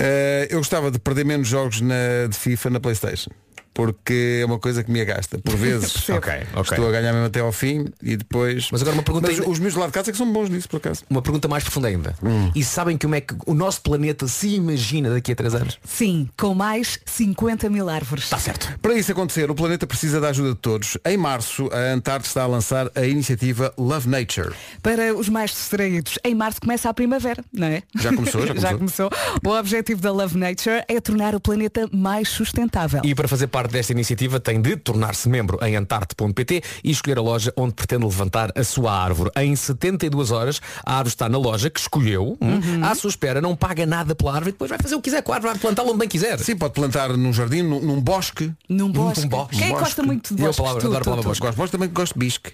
[0.00, 3.30] Eh, eu gostava de perder menos jogos na, de FIFA na Playstation.
[3.78, 5.38] Porque é uma coisa que me agasta.
[5.38, 6.18] Por vezes Percebo.
[6.18, 6.62] Ok, ok.
[6.76, 8.68] estou a ganhar mesmo até ao fim e depois.
[8.72, 10.48] Mas agora uma pergunta Mas ainda- os meus lá de casa é que são bons
[10.48, 11.04] nisso, por acaso.
[11.08, 12.12] Uma pergunta mais profunda ainda.
[12.20, 12.50] Hum.
[12.56, 15.78] E sabem como é que o nosso planeta se imagina daqui a três anos?
[15.84, 18.24] Sim, com mais 50 mil árvores.
[18.24, 18.76] Está certo.
[18.82, 20.98] Para isso acontecer, o planeta precisa da ajuda de todos.
[21.06, 24.52] Em março, a Antártida está a lançar a iniciativa Love Nature.
[24.82, 27.82] Para os mais distraídos, em março começa a primavera, não é?
[28.00, 29.08] Já começou, já começou.
[29.46, 33.02] O objetivo da Love Nature é tornar o planeta mais sustentável.
[33.04, 37.22] E para fazer parte desta iniciativa tem de tornar-se membro em antarte.pt e escolher a
[37.22, 39.30] loja onde pretende levantar a sua árvore.
[39.36, 42.84] Em 72 horas, a árvore está na loja que escolheu, hum, Uhum.
[42.84, 45.22] à sua espera, não paga nada pela árvore e depois vai fazer o que quiser
[45.22, 46.38] com a árvore, vai plantá-la onde bem quiser.
[46.40, 48.52] Sim, pode plantar num jardim, num, num bosque.
[48.68, 49.24] Num bosque.
[49.26, 49.56] Um bosque.
[49.56, 50.06] Quem é que Um gosta bosque.
[50.06, 51.40] muito de Eu palavra- Tu, adoro a palavra tu.
[51.40, 52.52] Gosto bosque, também gosto de bisque.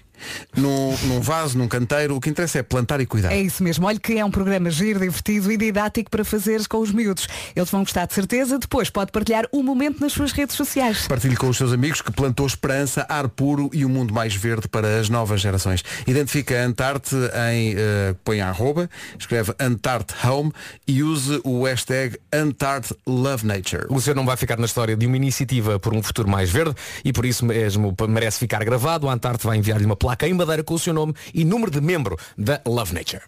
[0.55, 2.15] Num, num vaso, num canteiro.
[2.15, 3.31] O que interessa é plantar e cuidar.
[3.31, 3.85] É isso mesmo.
[3.85, 7.27] Olha que é um programa giro, divertido e didático para fazeres com os miúdos.
[7.55, 8.57] Eles vão gostar de certeza.
[8.57, 11.07] Depois pode partilhar um momento nas suas redes sociais.
[11.07, 14.67] Partilhe com os seus amigos que plantou esperança, ar puro e um mundo mais verde
[14.67, 15.83] para as novas gerações.
[16.07, 17.15] Identifica a Antarte
[17.51, 20.51] em eh, põe a arroba, escreve Antarte Home
[20.87, 23.85] e use o hashtag Antarte Love Nature.
[23.89, 26.75] O seu não vai ficar na história de uma iniciativa por um futuro mais verde
[27.03, 29.09] e por isso mesmo merece ficar gravado.
[29.09, 31.81] A Antarte vai enviar-lhe uma placa em madeira com o seu nome e número de
[31.81, 33.23] membro da Love Nature.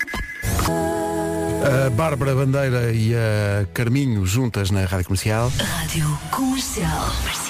[1.66, 5.52] A Bárbara Bandeira e a Carminho juntas na Rádio Comercial.
[5.58, 7.47] Rádio Comercial.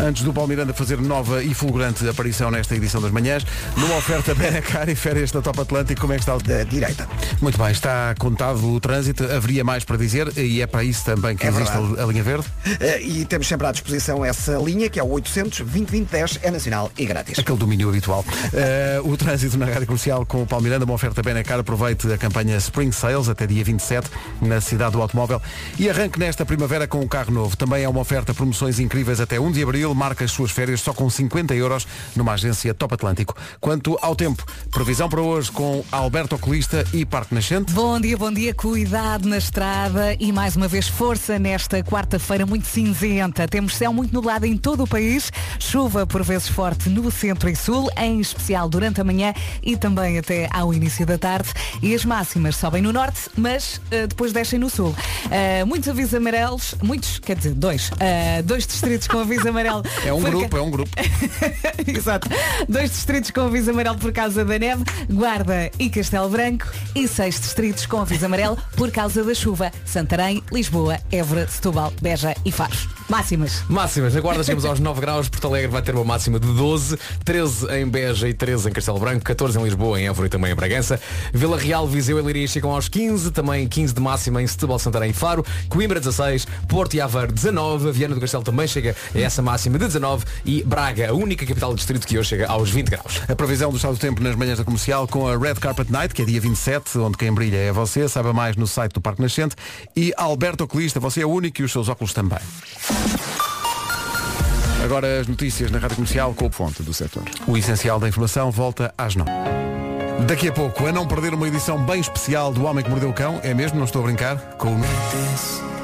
[0.00, 3.44] Antes do Paulo Miranda fazer nova e fulgurante aparição nesta edição das manhãs,
[3.76, 7.08] numa oferta Benacar e férias da Top Atlântico, como é que está o Da direita.
[7.40, 11.36] Muito bem, está contado o trânsito, haveria mais para dizer e é para isso também
[11.36, 12.00] que É existe verdade.
[12.00, 12.46] a linha verde.
[12.80, 16.92] Eh, e temos sempre à disposição essa linha, que é o 800 2010 é nacional
[16.96, 17.36] e grátis.
[17.38, 18.24] Aquele domínio habitual.
[18.52, 21.58] Eh, o trânsito na Rádio Comercial com o Paulo Miranda, uma oferta Benacar.
[21.58, 24.08] Aproveite a campanha Spring Sales até dia 27
[24.40, 25.42] na cidade do automóvel
[25.76, 27.56] e arranque nesta primavera com um carro novo.
[27.56, 29.87] Também é uma oferta promoções incríveis até 1 de abril.
[29.94, 33.34] Marca as suas férias só com 50 euros numa agência Top Atlântico.
[33.60, 37.72] Quanto ao tempo, previsão para hoje com Alberto Oculista e Parque Nascente.
[37.72, 42.66] Bom dia, bom dia, cuidado na estrada e mais uma vez força nesta quarta-feira muito
[42.66, 43.46] cinzenta.
[43.48, 47.56] Temos céu muito nublado em todo o país, chuva por vezes forte no centro e
[47.56, 51.50] sul, em especial durante a manhã e também até ao início da tarde.
[51.82, 54.94] E as máximas sobem no norte, mas eh, depois descem no sul.
[55.30, 57.90] Eh, muitos avisos amarelos, muitos, quer dizer, dois.
[58.00, 59.77] Eh, dois distritos com aviso amarelo.
[60.04, 60.90] É um por grupo, ca- é um grupo.
[61.86, 62.28] Exato.
[62.68, 67.40] Dois distritos com aviso amarelo por causa da neve, Guarda e Castelo Branco, e seis
[67.40, 72.76] distritos com aviso amarelo por causa da chuva, Santarém, Lisboa, Évora, Setúbal, Beja e Faro.
[73.08, 73.62] Máximas.
[73.70, 76.98] Máximas, na Guarda chegamos aos 9 graus, Porto Alegre vai ter uma máxima de 12,
[77.24, 80.52] 13 em Beja e 13 em Castelo Branco, 14 em Lisboa, em Évora e também
[80.52, 81.00] em Bragança.
[81.32, 85.10] Vila Real, Viseu e Leiria chegam aos 15, também 15 de máxima em Setúbal, Santarém
[85.10, 89.40] e Faro, Coimbra 16, Porto e Aveiro 19, Viana do Castelo também chega a essa
[89.40, 92.88] máxima de 19 e Braga, a única capital do distrito que hoje chega aos 20
[92.88, 93.22] graus.
[93.28, 96.14] A previsão do estado do tempo nas manhãs da comercial com a Red Carpet Night,
[96.14, 99.20] que é dia 27, onde quem brilha é você, saiba mais no site do Parque
[99.20, 99.56] Nascente.
[99.94, 102.38] E Alberto Oculista, você é o único e os seus óculos também.
[104.84, 107.24] Agora as notícias na Rádio Comercial com o Fonte do setor.
[107.46, 109.30] O essencial da informação volta às 9.
[110.26, 113.12] Daqui a pouco, a não perder uma edição bem especial do Homem que Mordeu o
[113.12, 115.77] Cão, é mesmo, não estou a brincar, com o...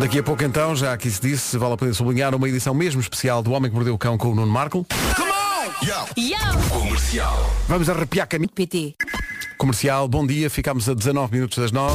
[0.00, 3.02] Daqui a pouco então, já aqui se disse, vale a pena sublinhar uma edição mesmo
[3.02, 4.86] especial do Homem que Mordeu o Cão com o Nuno Marco.
[7.68, 8.48] Vamos arrepiar caminho.
[8.48, 8.94] PT.
[9.58, 11.94] Comercial, bom dia, ficámos a 19 minutos das 9.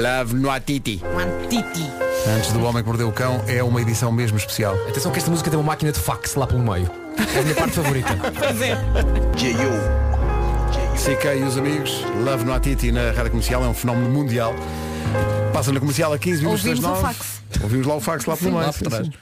[0.00, 1.02] Love no Atiti.
[1.50, 1.84] Titi.
[2.34, 4.74] Antes do Homem que Mordeu o Cão, é uma edição mesmo especial.
[4.88, 6.90] Atenção que esta música tem uma máquina de fax lá pelo meio.
[7.36, 8.08] É a minha parte favorita.
[10.96, 14.54] CK e os amigos, Love no Atiti na Rádio Comercial é um fenómeno mundial.
[15.58, 17.14] Passa na comercial a 15 minutos Ouvimos das o 9.
[17.14, 17.42] fax.
[17.64, 18.72] Ouvimos lá o fax lá pelo meio.
[18.72, 19.06] por trás.
[19.08, 19.12] sim.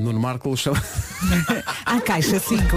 [0.00, 0.82] Nuno Marco chama.
[1.86, 2.76] À caixa 5.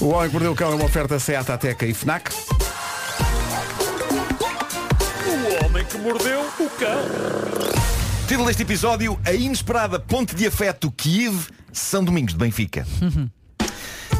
[0.00, 2.30] O Homem que Mordeu o Cão é uma oferta Seat Ateca e FNAC.
[8.26, 12.86] Título deste episódio, a inesperada ponte de afeto Kiev, São Domingos de Benfica.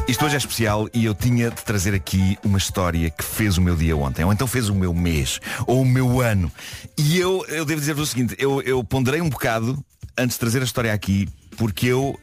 [0.07, 3.61] Isto hoje é especial e eu tinha de trazer aqui uma história que fez o
[3.61, 6.51] meu dia ontem, ou então fez o meu mês, ou o meu ano.
[6.95, 9.83] E eu, eu devo dizer-vos o seguinte, eu, eu ponderei um bocado
[10.15, 12.19] antes de trazer a história aqui, porque eu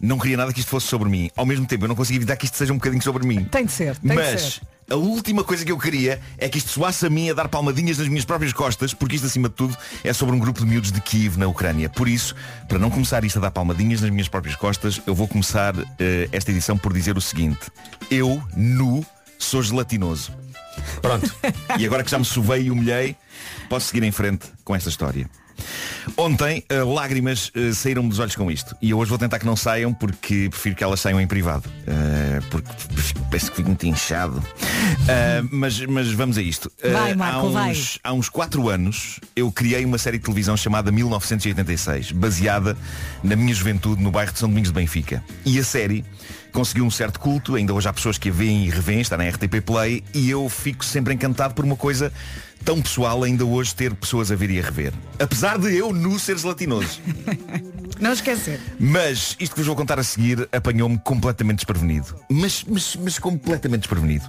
[0.00, 1.30] não queria nada que isto fosse sobre mim.
[1.36, 3.44] Ao mesmo tempo, eu não consegui evitar que isto seja um bocadinho sobre mim.
[3.44, 4.62] Tem de ser, tem de Mas ser.
[4.88, 7.98] A última coisa que eu queria é que isto soasse a mim a dar palmadinhas
[7.98, 10.92] nas minhas próprias costas, porque isto acima de tudo é sobre um grupo de miúdos
[10.92, 11.88] de Kiev na Ucrânia.
[11.88, 12.34] Por isso,
[12.68, 16.28] para não começar isto a dar palmadinhas nas minhas próprias costas, eu vou começar eh,
[16.30, 17.66] esta edição por dizer o seguinte.
[18.10, 19.04] Eu, nu,
[19.38, 20.32] sou gelatinoso.
[21.02, 21.34] Pronto.
[21.78, 23.16] E agora que já me sovei e humilhei,
[23.68, 25.28] posso seguir em frente com esta história.
[26.16, 28.76] Ontem, eh, lágrimas eh, saíram-me dos olhos com isto.
[28.80, 31.68] E eu hoje vou tentar que não saiam porque prefiro que elas saiam em privado.
[31.86, 32.68] Eh, porque
[33.30, 34.42] penso que fico muito inchado.
[35.50, 36.70] Mas, mas vamos a isto.
[36.82, 37.70] Vai, Marco, há, vai.
[37.70, 42.76] uns, há uns 4 anos eu criei uma série de televisão chamada 1986, baseada
[43.22, 45.22] na minha juventude no bairro de São Domingos de Benfica.
[45.44, 46.04] E a série
[46.56, 49.28] conseguiu um certo culto, ainda hoje há pessoas que a veem e revêem, está na
[49.28, 52.10] RTP Play, e eu fico sempre encantado por uma coisa
[52.64, 54.94] tão pessoal ainda hoje ter pessoas a ver e a rever.
[55.18, 56.98] Apesar de eu nu ser gelatinoso.
[58.00, 58.58] Não esquecer.
[58.80, 62.16] Mas isto que vos vou contar a seguir apanhou-me completamente desprevenido.
[62.30, 64.24] Mas, mas, mas completamente desprevenido.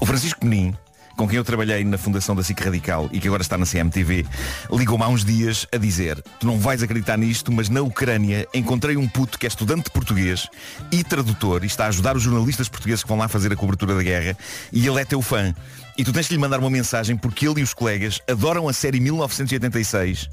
[0.00, 0.76] O Francisco Menin,
[1.16, 4.26] com quem eu trabalhei na fundação da SIC Radical e que agora está na CMTV,
[4.70, 8.96] ligou-me há uns dias a dizer tu não vais acreditar nisto, mas na Ucrânia encontrei
[8.96, 10.48] um puto que é estudante de português
[10.90, 13.94] e tradutor e está a ajudar os jornalistas portugueses que vão lá fazer a cobertura
[13.94, 14.36] da guerra
[14.72, 15.54] e ele é teu fã.
[15.96, 18.72] E tu tens de lhe mandar uma mensagem porque ele e os colegas adoram a
[18.72, 20.28] série 1986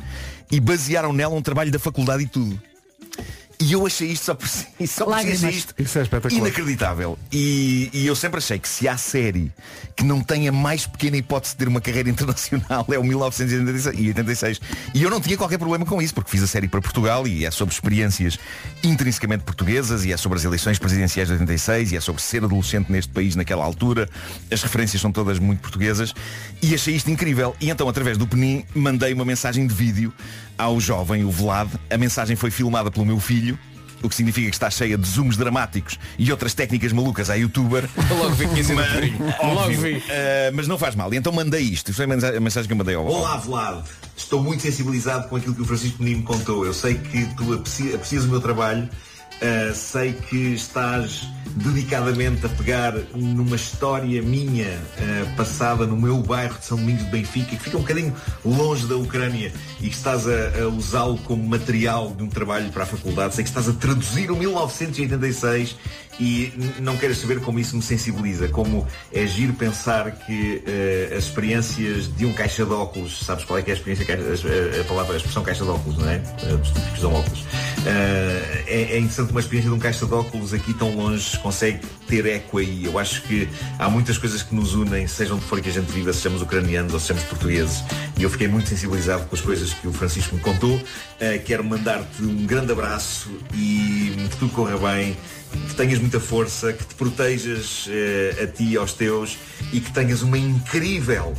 [0.51, 2.59] e basearam nela um trabalho da faculdade e tudo.
[3.61, 4.65] E eu achei isto só por si.
[4.87, 6.41] Só por si isto Isso é espetacular.
[6.41, 7.17] inacreditável.
[7.31, 9.51] E, e eu sempre achei que se há série
[9.95, 14.59] que não tenha mais pequena hipótese de ter uma carreira internacional é o 1986.
[14.95, 17.45] E eu não tinha qualquer problema com isso, porque fiz a série para Portugal e
[17.45, 18.39] é sobre experiências
[18.83, 22.91] intrinsecamente portuguesas e é sobre as eleições presidenciais de 86 e é sobre ser adolescente
[22.91, 24.09] neste país naquela altura.
[24.49, 26.15] As referências são todas muito portuguesas
[26.63, 27.55] e achei isto incrível.
[27.61, 30.11] E então, através do Penin, mandei uma mensagem de vídeo
[30.61, 31.69] ao jovem, o Vlad.
[31.89, 33.57] A mensagem foi filmada pelo meu filho
[34.03, 37.87] o que significa que está cheia de zooms dramáticos e outras técnicas malucas à youtuber.
[38.09, 38.89] Logo vi que ia ser mas,
[39.43, 40.03] Logo vi.
[40.09, 41.13] eh, mas não faz mal.
[41.13, 41.89] E então mandei isto.
[41.91, 43.85] Isto foi a mensa- a mensagem que eu mandei ao Olá Vlad,
[44.17, 46.65] estou muito sensibilizado com aquilo que o Francisco Menino me contou.
[46.65, 48.89] Eu sei que tu apreci- aprecias o meu trabalho,
[49.41, 56.57] uh, sei que estás dedicadamente a pegar numa história minha uh, passada no meu bairro
[56.57, 59.51] de São Domingos de Benfica, que fica um bocadinho longe da Ucrânia
[59.81, 63.35] e que estás a, a usá-lo como material de um trabalho para a faculdade.
[63.35, 65.75] Sei que estás a traduzir o 1986
[66.19, 71.23] e não queres saber como isso me sensibiliza, como é giro pensar que eh, as
[71.23, 74.81] experiências de um caixa de óculos, sabes qual é que é a experiência, caixa- a,
[74.81, 76.19] a palavra, a expressão caixa de óculos, não é?
[76.19, 77.43] De óculos.
[77.85, 81.79] Eh, é, é interessante uma experiência de um caixa de óculos aqui tão longe consegue
[82.07, 82.85] ter eco aí.
[82.85, 85.91] Eu acho que há muitas coisas que nos unem, sejam de for que a gente
[85.91, 87.83] viva, sejamos ucranianos ou sejamos portugueses.
[88.17, 90.79] E eu fiquei muito sensibilizado com as coisas que o Francisco me contou.
[91.19, 95.17] Eh, quero mandar-te um grande abraço e que tudo corra bem
[95.67, 99.37] que tenhas muita força, que te protejas eh, a ti e aos teus
[99.73, 101.33] e que tenhas uma incrível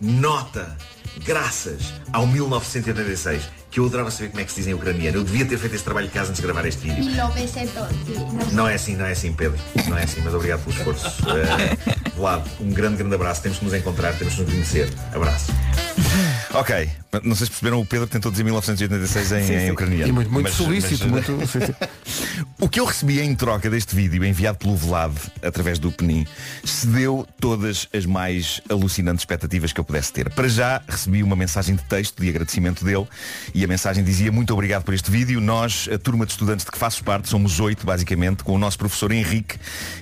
[0.00, 0.76] nota
[1.24, 5.18] graças ao 1986 que eu adorava saber como é que se diz em ucraniano.
[5.18, 7.04] Eu devia ter feito esse trabalho de casa antes de gravar este vídeo.
[8.52, 9.58] Não é assim, não é assim, Pedro.
[9.88, 11.06] Não é assim, mas obrigado pelo esforço.
[11.22, 13.42] Uh, Vlad, um grande, grande abraço.
[13.42, 14.88] Temos que nos encontrar, temos que nos conhecer.
[15.14, 15.52] Abraço.
[16.54, 16.90] Ok,
[17.22, 20.08] não sei se perceberam, o Pedro tentou dizer 1986 em, Sim, em ucraniano.
[20.08, 21.76] E muito- muito Mas- solícito, mas- muito-.
[22.60, 26.26] O que eu recebi em troca deste vídeo, enviado pelo Vlad, através do Penin,
[26.64, 30.28] cedeu todas as mais alucinantes expectativas que eu pudesse ter.
[30.30, 33.06] Para já, recebi uma mensagem de texto de agradecimento dele
[33.58, 35.40] e a mensagem dizia muito obrigado por este vídeo.
[35.40, 38.78] Nós, a turma de estudantes de que faço parte, somos oito, basicamente, com o nosso
[38.78, 39.58] professor Henrique,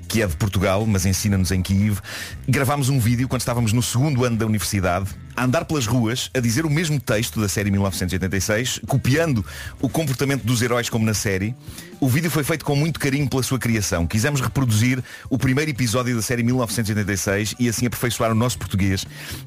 [0.07, 1.99] que é de Portugal, mas ensina-nos em Kiev.
[2.47, 6.40] Gravámos um vídeo quando estávamos no segundo ano da universidade, a andar pelas ruas, a
[6.40, 9.42] dizer o mesmo texto da série 1986, copiando
[9.81, 11.55] o comportamento dos heróis como na série.
[11.98, 14.06] O vídeo foi feito com muito carinho pela sua criação.
[14.06, 19.06] Quisemos reproduzir o primeiro episódio da série 1986 e assim aperfeiçoar o nosso português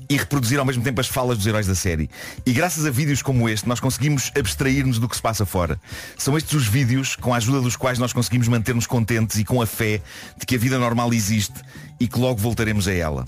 [0.10, 2.10] e reproduzir ao mesmo tempo as falas dos heróis da série.
[2.46, 5.80] E graças a vídeos como este, nós conseguimos abstrair-nos do que se passa fora.
[6.18, 9.62] São estes os vídeos com a ajuda dos quais nós conseguimos manter-nos contentes e com
[9.62, 10.02] a fé
[10.38, 11.62] de que a vida normal existe
[12.00, 13.26] e que logo voltaremos a ela.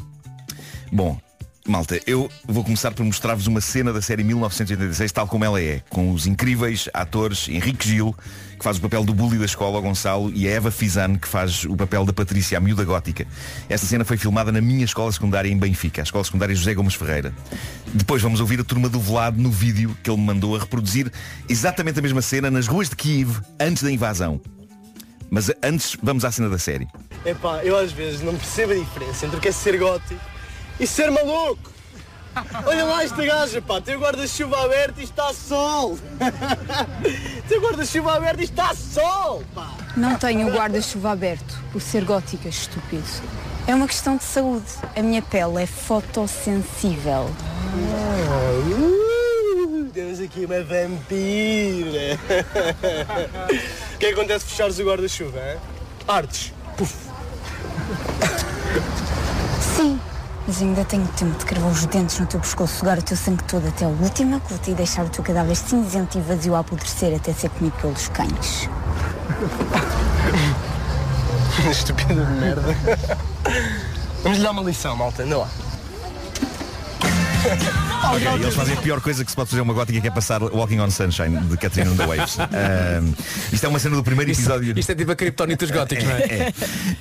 [0.91, 1.19] Bom,
[1.67, 5.79] Malta, eu vou começar por mostrar-vos uma cena da série 1986 tal como ela é,
[5.89, 8.15] com os incríveis atores Henrique Gil,
[8.57, 11.63] que faz o papel do bully da escola, Gonçalo, e a Eva Fizan, que faz
[11.65, 13.27] o papel da Patrícia, a miúda gótica.
[13.69, 16.95] Esta cena foi filmada na minha escola secundária em Benfica, a escola secundária José Gomes
[16.95, 17.31] Ferreira.
[17.93, 21.11] Depois vamos ouvir a turma do Velado no vídeo que ele me mandou a reproduzir
[21.47, 24.41] exatamente a mesma cena nas ruas de Kiev, antes da invasão.
[25.29, 26.87] Mas antes, vamos à cena da série.
[27.23, 30.31] Epá, eu às vezes não percebo a diferença entre o que é ser gótico
[30.81, 31.71] e ser maluco.
[32.65, 35.99] Olha lá esta gaja, pá, tem o guarda-chuva aberto e está sol.
[37.47, 39.75] tem o guarda-chuva aberto e está sol, pá.
[39.95, 43.03] Não tenho o guarda-chuva aberto por ser gótica, estúpido.
[43.67, 44.65] É uma questão de saúde.
[44.95, 47.29] A minha pele é fotossensível.
[48.73, 52.17] Uh, temos aqui uma vampira.
[53.93, 55.59] O que acontece se fechares o guarda-chuva?
[56.07, 56.53] Artes.
[56.75, 56.95] Puf.
[59.75, 59.99] Sim,
[60.47, 63.43] Mas ainda tenho tempo de cravar os dentes no teu pescoço, sugar o teu sangue
[63.43, 67.15] todo até a última gota e deixar o teu cadáver cinzento e vazio a apodrecer
[67.15, 68.69] até ser comido pelos cães.
[71.69, 72.75] Estúpido de merda.
[74.23, 75.23] Vamos lhe dar uma lição, malta.
[75.23, 75.49] Anda lá.
[78.11, 80.41] Ok, eles fazem a pior coisa que se pode fazer uma gótica que é passar
[80.43, 82.37] Walking on Sunshine de Catherine and the Waves.
[82.39, 83.13] Ahm,
[83.53, 84.77] isto é uma cena do primeiro episódio.
[84.77, 86.19] Isto é tipo a criptonita dos góticos, não é?
[86.23, 86.53] É,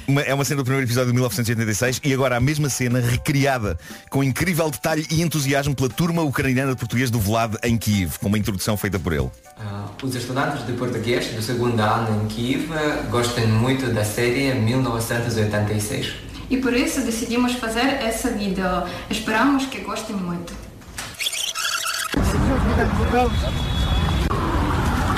[0.06, 3.76] Uma- é uma cena do primeiro episódio de 1986 e agora a mesma cena recriada
[4.08, 8.28] com incrível detalhe e entusiasmo pela turma ucraniana de português do Vlad em Kiev, com
[8.28, 9.30] uma introdução feita por ele.
[9.58, 14.54] Ah, Os estudantes de português do segundo ano em Kiev eh, gostam muito da série
[14.54, 16.29] 1986.
[16.50, 18.64] E por isso decidimos fazer esse vídeo.
[19.08, 20.52] Esperamos que gostem muito.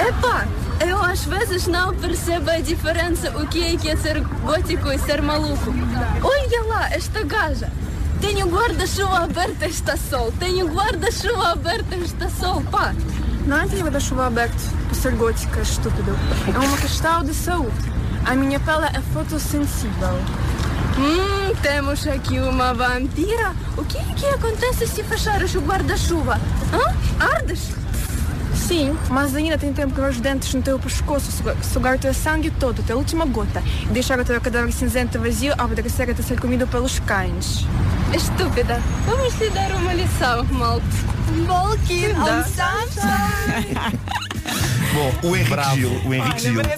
[0.06, 0.46] Epá,
[0.86, 4.98] eu às vezes não percebo a diferença o que é que é ser gótico e
[4.98, 5.72] ser maluco.
[6.22, 7.72] Olha lá, esta gaja.
[8.20, 10.30] Tenho guarda-chuva aberto está sol.
[10.38, 12.94] Tenho guarda-chuva aberto está sol, pá.
[13.46, 16.14] Não é ter guarda-chuva aberto por ser gótica, estúpido.
[16.54, 17.90] É uma questão de saúde.
[18.26, 20.18] A minha pele é fotossensível.
[20.98, 23.54] Hum, temos aqui uma vampira.
[23.76, 26.40] O que é que acontece se fechares o guarda-chuva?
[26.72, 27.24] Hã?
[27.24, 27.70] Ardes?
[28.54, 32.14] Sim, mas ainda tem tempo para os dentes no teu pescoço, sugar, sugar o teu
[32.14, 36.08] sangue todo, até a última gota, e deixar o teu cadáver cinzento vazio ao apodrecer
[36.08, 37.66] até ser comido pelos cães.
[38.14, 38.80] Estúpida.
[39.06, 40.86] Vamos lhe dar uma lição, malta.
[41.48, 43.98] Walking on sunshine.
[44.94, 46.62] Bom, o Henrique Gil, o Henrique Gil.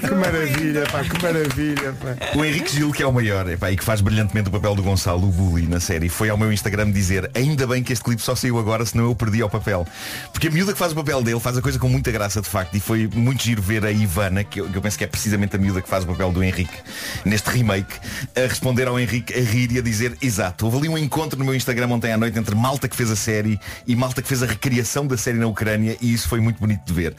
[0.00, 2.38] Que maravilha, pá, que maravilha, pá.
[2.38, 4.82] O Henrique Gil, que é o maior epá, e que faz brilhantemente o papel do
[4.82, 8.22] Gonçalo, o bully, na série, foi ao meu Instagram dizer ainda bem que este clipe
[8.22, 9.86] só saiu agora, senão eu perdi ao papel.
[10.32, 12.48] Porque a miúda que faz o papel dele faz a coisa com muita graça, de
[12.48, 15.06] facto, e foi muito giro ver a Ivana, que eu, que eu penso que é
[15.06, 16.76] precisamente a miúda que faz o papel do Henrique
[17.24, 17.94] neste remake,
[18.36, 20.66] a responder ao Henrique a rir e a dizer exato.
[20.66, 23.16] Houve ali um encontro no meu Instagram ontem à noite entre malta que fez a
[23.16, 26.58] série e malta que fez a recriação da série na Ucrânia e isso foi muito
[26.58, 27.14] bonito de ver.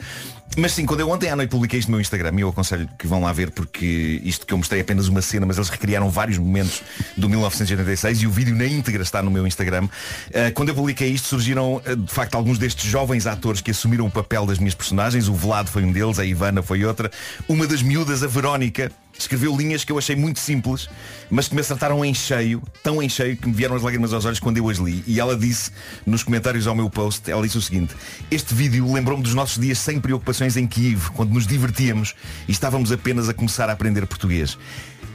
[0.58, 2.88] Mas sim, quando eu ontem à noite publiquei isto no meu Instagram, e eu aconselho
[2.98, 5.68] que vão lá ver porque isto que eu mostrei é apenas uma cena, mas eles
[5.68, 6.82] recriaram vários momentos
[7.14, 9.84] do 1986 e o vídeo na íntegra está no meu Instagram.
[9.84, 14.06] Uh, quando eu publiquei isto surgiram uh, de facto alguns destes jovens atores que assumiram
[14.06, 15.28] o papel das minhas personagens.
[15.28, 17.10] O Vlad foi um deles, a Ivana foi outra.
[17.46, 20.88] Uma das miúdas, a Verónica, escreveu linhas que eu achei muito simples,
[21.30, 24.24] mas que me acertaram em cheio, tão em cheio que me vieram as lágrimas aos
[24.24, 25.02] olhos quando eu as li.
[25.06, 25.70] E ela disse
[26.04, 27.94] nos comentários ao meu post, ela disse o seguinte,
[28.30, 30.00] este vídeo lembrou-me dos nossos dias sem
[30.36, 32.14] preocupações em Kiev, quando nos divertíamos
[32.46, 34.58] e estávamos apenas a começar a aprender português.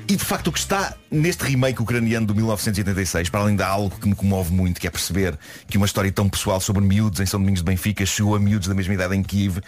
[0.07, 3.97] E de facto o que está neste remake ucraniano do 1986, para além de algo
[3.97, 5.37] que me comove muito, que é perceber
[5.67, 8.67] que uma história tão pessoal sobre miúdos em São Domingos de Benfica chegou a miúdos
[8.67, 9.59] da mesma idade em Kiev,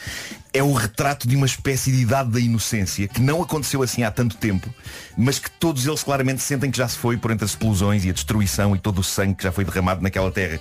[0.54, 4.12] é o retrato de uma espécie de idade da inocência que não aconteceu assim há
[4.12, 4.74] tanto tempo,
[5.17, 8.10] mas que todos eles claramente sentem que já se foi por entre as explosões e
[8.10, 10.60] a destruição e todo o sangue que já foi derramado naquela terra.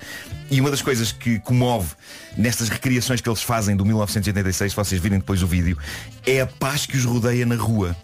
[0.51, 1.95] E uma das coisas que comove
[2.37, 5.77] nestas recriações que eles fazem do 1986, se vocês virem depois o vídeo,
[6.27, 7.97] é a paz que os rodeia na rua.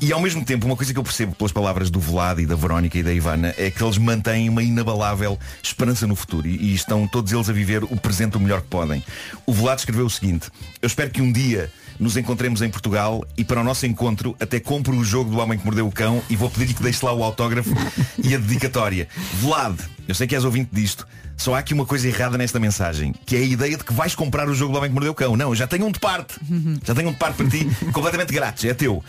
[0.00, 2.56] E ao mesmo tempo, uma coisa que eu percebo pelas palavras do Vlad e da
[2.56, 6.74] Verónica e da Ivana é que eles mantêm uma inabalável esperança no futuro e, e
[6.74, 9.02] estão todos eles a viver o presente o melhor que podem.
[9.46, 10.48] O Vlad escreveu o seguinte,
[10.80, 14.58] eu espero que um dia nos encontremos em Portugal e para o nosso encontro até
[14.58, 17.12] compro o jogo do Homem que Mordeu o Cão e vou pedir que deixe lá
[17.12, 17.70] o autógrafo
[18.22, 19.08] e a dedicatória.
[19.34, 19.78] Vlad,
[20.08, 23.36] eu sei que és ouvinte disto, só há aqui uma coisa errada nesta mensagem, que
[23.36, 25.36] é a ideia de que vais comprar o jogo do Homem que Mordeu o Cão.
[25.36, 26.34] Não, eu já tenho um de parte.
[26.84, 29.02] Já tenho um de parte para ti, completamente grátis, é teu.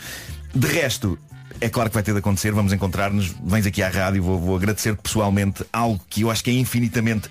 [0.54, 1.18] De resto,
[1.60, 4.56] é claro que vai ter de acontecer, vamos encontrar-nos, vens aqui à rádio, vou, vou
[4.56, 7.28] agradecer-te pessoalmente algo que eu acho que é infinitamente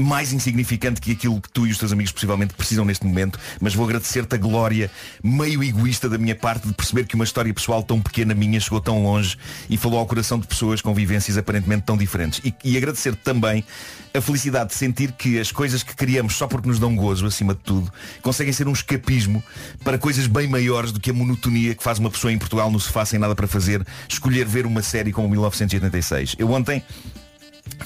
[0.00, 3.74] mais insignificante que aquilo que tu e os teus amigos possivelmente precisam neste momento, mas
[3.74, 4.90] vou agradecer-te a glória
[5.22, 8.80] meio egoísta da minha parte de perceber que uma história pessoal tão pequena minha chegou
[8.80, 9.36] tão longe
[9.68, 12.40] e falou ao coração de pessoas com vivências aparentemente tão diferentes.
[12.44, 13.64] E, e agradecer-te também
[14.12, 17.54] a felicidade de sentir que as coisas que criamos só porque nos dão gozo, acima
[17.54, 19.42] de tudo, conseguem ser um escapismo
[19.84, 22.80] para coisas bem maiores do que a monotonia que faz uma pessoa em Portugal no
[22.80, 26.36] sofá sem nada para fazer, escolher ver uma série como 1986.
[26.38, 26.82] Eu ontem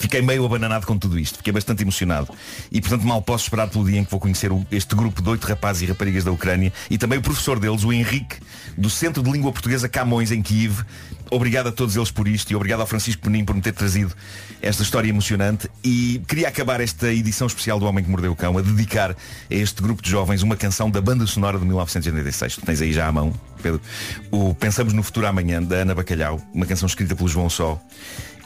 [0.05, 2.29] Fiquei meio abananado com tudo isto, fiquei bastante emocionado
[2.71, 5.47] e portanto mal posso esperar pelo dia em que vou conhecer este grupo de oito
[5.47, 8.37] rapazes e raparigas da Ucrânia e também o professor deles, o Henrique,
[8.77, 10.83] do Centro de Língua Portuguesa Camões em Kiev.
[11.31, 14.13] Obrigado a todos eles por isto e obrigado ao Francisco Penin por me ter trazido
[14.61, 18.59] esta história emocionante e queria acabar esta edição especial do Homem que Mordeu o Cão
[18.59, 19.17] a dedicar a
[19.49, 22.57] este grupo de jovens uma canção da banda sonora de 1986.
[22.57, 23.81] Tu tens aí já à mão, Pedro.
[24.31, 27.81] O Pensamos no Futuro Amanhã, da Ana Bacalhau, uma canção escrita pelo João Só.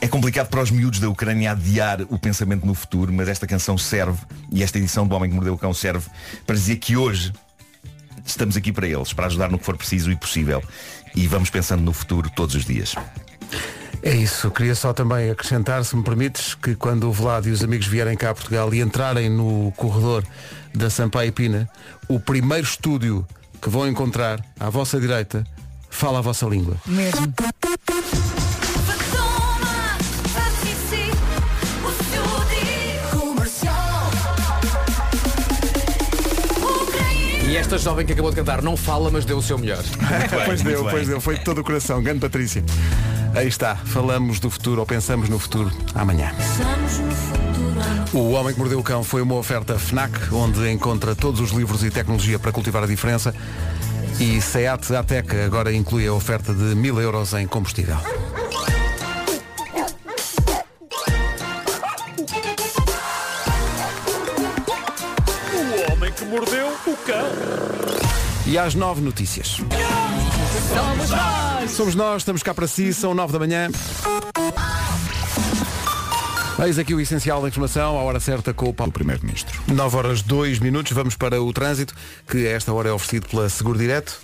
[0.01, 3.77] É complicado para os miúdos da Ucrânia adiar o pensamento no futuro, mas esta canção
[3.77, 4.17] serve,
[4.51, 6.09] e esta edição do Homem que Mordeu o Cão serve,
[6.47, 7.33] para dizer que hoje
[8.25, 10.63] estamos aqui para eles, para ajudar no que for preciso e possível.
[11.13, 12.95] E vamos pensando no futuro todos os dias.
[14.01, 17.61] É isso, queria só também acrescentar, se me permites, que quando o Vlad e os
[17.61, 20.23] amigos vierem cá a Portugal e entrarem no corredor
[20.73, 21.69] da Sampaio Pina,
[22.07, 23.27] o primeiro estúdio
[23.61, 25.45] que vão encontrar à vossa direita
[25.89, 26.77] fala a vossa língua.
[26.85, 27.33] Mesmo.
[37.75, 39.83] Esta jovem que acabou de cantar não fala, mas deu o seu melhor.
[40.43, 42.01] pois deu, pois deu, foi de todo o coração.
[42.01, 42.63] Grande Patrícia.
[43.35, 46.31] Aí está, falamos do futuro ou pensamos no futuro amanhã.
[48.11, 51.83] O Homem que Mordeu o Cão foi uma oferta FNAC, onde encontra todos os livros
[51.83, 53.35] e tecnologia para cultivar a diferença.
[54.19, 57.97] E SEAT Ateca agora inclui a oferta de mil euros em combustível.
[66.29, 67.27] Mordeu o cão.
[68.45, 69.59] E às nove notícias.
[70.73, 71.71] Somos nós!
[71.71, 73.69] Somos nós, estamos cá para si, são nove da manhã.
[76.63, 79.59] Eis aqui o essencial da informação, à hora certa com o Paulo Primeiro-Ministro.
[79.67, 81.95] 9 horas 2 minutos, vamos para o trânsito,
[82.27, 84.19] que a esta hora é oferecido pela Seguro Direto.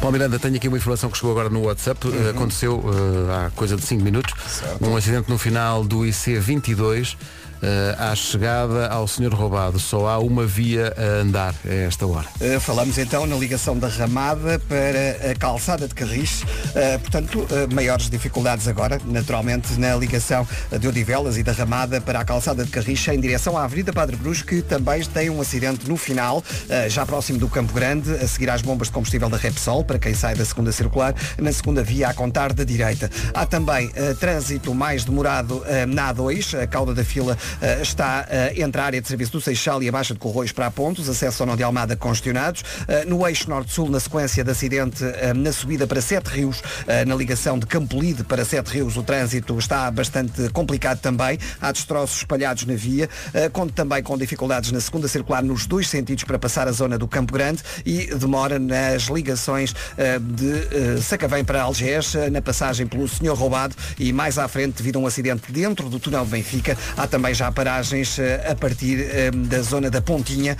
[0.00, 2.06] Paulo Miranda, tenho aqui uma informação que chegou agora no WhatsApp.
[2.06, 2.30] Uhum.
[2.30, 4.32] Aconteceu eh, há coisa de 5 minutos.
[4.80, 7.16] Um acidente no final do IC 22.
[7.60, 9.80] Eh, à chegada ao senhor roubado.
[9.80, 12.26] Só há uma via a andar a esta hora.
[12.40, 16.42] Uh, falamos então na ligação da Ramada para a calçada de Carris.
[16.42, 20.46] Uh, portanto, maiores dificuldades agora, naturalmente, na ligação
[20.78, 24.16] de Odivelas e da Ramada para a calçada de Carris em direção à Avenida Padre
[24.16, 26.42] Brus, que também tem um acidente no final,
[26.88, 30.14] já próximo do Campo Grande, a seguir às bombas de combustível da Repsol, para quem
[30.14, 33.10] sai da segunda circular, na segunda via a contar da direita.
[33.32, 38.80] Há também trânsito mais demorado na A2, a cauda da fila uh, está uh, entre
[38.80, 41.42] a área de serviço do Seixal e a Baixa de Corroios para a Pontos, acesso
[41.42, 42.62] ao Nó de Almada congestionados.
[42.62, 45.04] Uh, no eixo norte-sul, na sequência de acidente
[45.36, 46.62] na subida para Sete Rios,
[47.06, 51.38] na ligação de Campolide para Sete Rios, o trânsito está bastante complicado também.
[51.60, 53.08] Há destroços espalhados na via,
[53.52, 57.06] conto também com dificuldades na segunda circular nos dois sentidos para passar a zona do
[57.08, 59.74] Campo Grande e demora nas ligações
[60.20, 65.02] de Sacavém para Algés, na passagem pelo Senhor Roubado e mais à frente, devido a
[65.02, 68.18] um acidente dentro do túnel de Benfica, há também já paragens
[68.50, 70.56] a partir da zona da Pontinha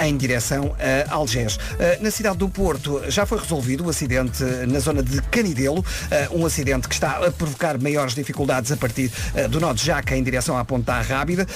[0.00, 0.74] em direção
[1.08, 1.58] a Algés.
[2.00, 5.84] Na cidade do Porto já foi resolvido o acidente na zona de Canidelo,
[6.30, 9.12] um acidente que está a provocar maiores dificuldades a partir
[9.50, 11.46] do nó de Jaca em direção à Ponta Rábida.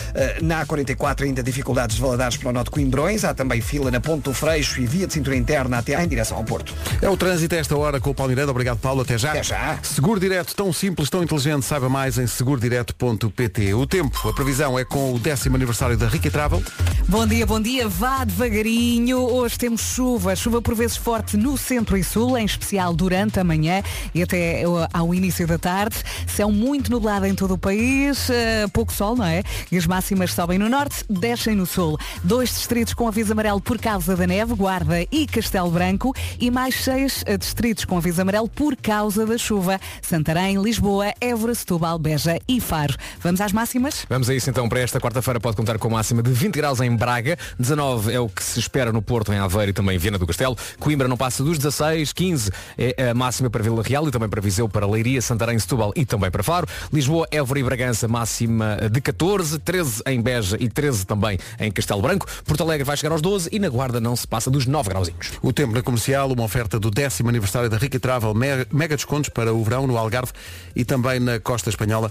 [0.43, 4.01] Na A44 ainda dificuldades de Valadares para o nó de Coimbrões, há também fila na
[4.01, 6.75] Ponta do Freixo e via de cintura interna até em direção ao Porto.
[7.01, 8.51] É o trânsito a esta hora com o Paulo Miranda.
[8.51, 9.03] Obrigado, Paulo.
[9.03, 9.31] Até já.
[9.31, 9.79] Até já.
[9.83, 11.65] Seguro Direto, tão simples, tão inteligente.
[11.65, 13.75] Saiba mais em segurodireto.pt.
[13.75, 16.63] O tempo, a previsão é com o décimo aniversário da Rica Travel.
[17.09, 17.89] Bom dia, bom dia.
[17.89, 19.19] Vá devagarinho.
[19.19, 23.45] Hoje temos chuva, chuva por vezes forte no centro e sul, em especial durante a
[23.45, 23.81] manhã
[24.13, 25.97] e até ao início da tarde.
[26.27, 29.43] Céu muito nublado em todo o país, uh, pouco sol, não é?
[29.71, 31.99] E as máximas sobem no norte, descem no sul.
[32.25, 36.75] Dois distritos com aviso amarelo por causa da neve, Guarda e Castelo Branco, e mais
[36.83, 39.79] seis uh, distritos com aviso amarelo por causa da chuva.
[40.03, 42.97] Santarém, Lisboa, Évora, Setúbal, Beja e Faro.
[43.21, 44.07] Vamos às máximas?
[44.09, 46.97] Vamos a isso então para esta quarta-feira pode contar com máxima de 20 graus em
[46.97, 50.17] Braga, 19 é o que se espera no Porto, em Aveiro e também em Viana
[50.17, 54.11] do Castelo, Coimbra não passa dos 16, 15 é a máxima para Vila Real e
[54.11, 58.09] também para Viseu, para Leiria, Santarém, Setúbal e também para Faro, Lisboa, Évora e Bragança
[58.09, 62.97] máxima de 14, 13 em Beja e 13 também em Castelo Branco, Porto Alegre vai
[62.97, 65.33] chegar aos 12 e na Guarda não se passa dos 9 grauzinhos.
[65.43, 69.53] O tempo na comercial, uma oferta do décimo aniversário da Rica Travel, mega descontos para
[69.53, 70.33] o verão no Algarve
[70.75, 72.11] e também na costa espanhola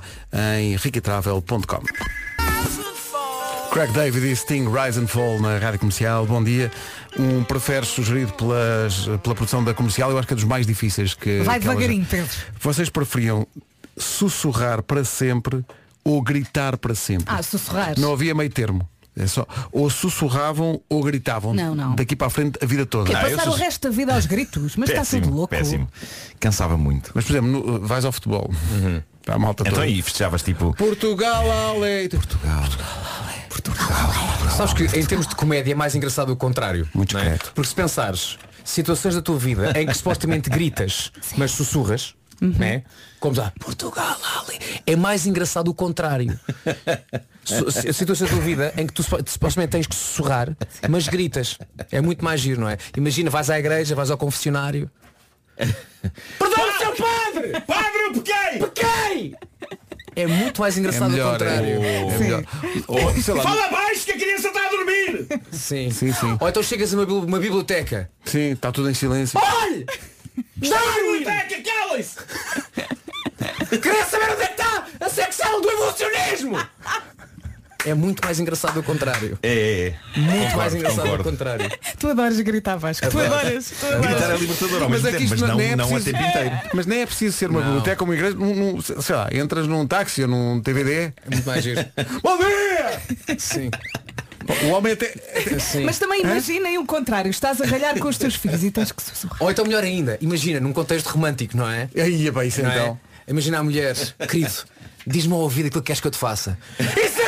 [0.60, 2.35] em riquitravel.com.
[3.72, 6.26] Craig David e Sting Rise and Fall na Rádio Comercial.
[6.26, 6.72] Bom dia.
[7.20, 11.14] Um prefere sugerido pelas, pela produção da comercial, eu acho que é dos mais difíceis
[11.14, 11.42] que.
[11.42, 12.32] Vai que devagarinho, Pedro.
[12.60, 13.46] Vocês preferiam
[13.98, 15.64] sussurrar para sempre
[16.04, 17.26] ou gritar para sempre?
[17.28, 17.98] Ah, sussurrar.
[18.00, 18.88] Não havia meio termo.
[19.18, 21.54] É só, ou sussurravam ou gritavam.
[21.54, 21.96] Não, não.
[21.96, 23.10] Daqui para a frente a vida toda.
[23.10, 24.76] Quer passar o resto da vida aos gritos?
[24.76, 25.48] Mas está tudo louco.
[25.48, 25.88] péssimo.
[26.38, 27.12] Cansava muito.
[27.16, 28.50] Mas, por exemplo, no- vais ao futebol.
[29.26, 29.86] Para a malta Então toda.
[29.86, 30.73] aí festejavas tipo.
[30.76, 32.09] Portugal, Ale.
[32.09, 32.63] Portugal.
[34.55, 36.88] Sabes que em termos de comédia é mais engraçado o contrário.
[36.93, 37.38] Muito é?
[37.53, 42.84] Porque se pensares situações da tua vida em que supostamente gritas, mas sussurras, né?
[43.19, 46.39] Como já, Portugal, Ali, é mais engraçado o contrário.
[47.93, 50.49] Situações da tua vida em que tu supo- supostamente tens que sussurrar,
[50.89, 51.57] mas gritas.
[51.91, 52.78] É muito mais giro, não é?
[52.97, 54.89] Imagina, vais à igreja, vais ao confessionário.
[55.58, 57.62] Perdão, seu padre!
[57.66, 58.60] Padre, eu pequei!
[58.60, 59.36] Pequei!
[60.16, 61.66] É muito mais engraçado melhor, o contrário.
[61.84, 62.43] é- é melhor.
[62.88, 65.28] Ou, sei lá, Fala baixo que a criança está a dormir!
[65.51, 65.89] Sim.
[65.91, 66.38] Sim, sim.
[66.39, 68.10] Ou então chegas a uma, uma biblioteca.
[68.24, 69.38] Sim, está tudo em silêncio.
[69.39, 69.86] Olhe!
[70.62, 72.18] Está a biblioteca, calem-se!
[73.82, 76.58] Queria saber onde é que está a secção do evolucionismo!
[77.86, 79.38] É muito mais engraçado o contrário.
[79.44, 80.20] É, é.
[80.20, 81.70] Muito Concordo, mais engraçado o contrário.
[82.00, 83.08] Tu adoras gritar, Vasco.
[83.10, 83.36] Tu Adoro.
[83.36, 83.66] adoras.
[83.80, 86.28] Tu Gritar é libertador mesmo é tempo, mas não, nem é não a preciso- tempo
[86.30, 86.52] inteiro.
[86.74, 87.66] Mas nem é preciso ser uma Não.
[87.68, 90.92] biblioteca ou uma igreja, num, num- sei lá, entras num táxi ou num TVD.
[90.92, 91.86] É muito mais giro.
[92.24, 93.38] Bom dia!
[93.38, 93.70] Sim.
[94.64, 95.14] O homem até.
[95.84, 97.30] Mas também imaginem o contrário.
[97.30, 99.38] Estás a ralhar com os teus filhos e tens que sussurrar.
[99.42, 101.90] Ou então melhor ainda, imagina, num contexto romântico, não é?
[101.96, 102.76] Aí, bem, isso Não é?
[102.76, 103.00] então.
[103.28, 103.96] Imagina a mulher,
[104.30, 104.54] querido,
[105.08, 106.56] diz-me ao ouvido aquilo que queres que eu te faça.
[106.80, 107.24] Isso!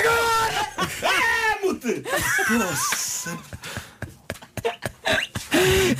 [2.49, 3.57] Amo-te!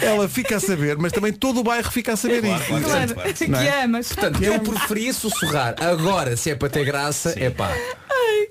[0.01, 2.65] Ela fica a saber, mas também todo o bairro fica a saber isso.
[2.83, 3.83] Claro, que Não é?
[3.83, 4.07] amas.
[4.13, 5.75] Portanto, eu preferia sussurrar.
[5.81, 7.71] Agora, se é para ter graça, é pá.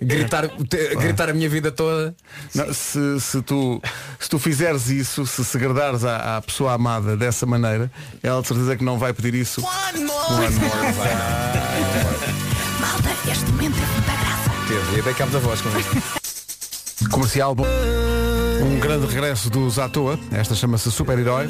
[0.02, 2.14] Gritar, te- gritar a minha vida toda.
[2.54, 3.80] Não, se, se, tu,
[4.18, 7.90] se tu fizeres isso, se segredares à, à pessoa amada dessa maneira,
[8.22, 9.62] ela de certeza que não vai pedir isso.
[9.64, 10.48] One more.
[12.80, 14.50] Malta, este momento é muita graça.
[14.68, 16.25] Teve, e dei cabo da voz com isto.
[17.10, 17.66] Comercial bom.
[18.62, 20.18] Um grande regresso dos à toa.
[20.32, 21.48] Esta chama-se Super-Herói.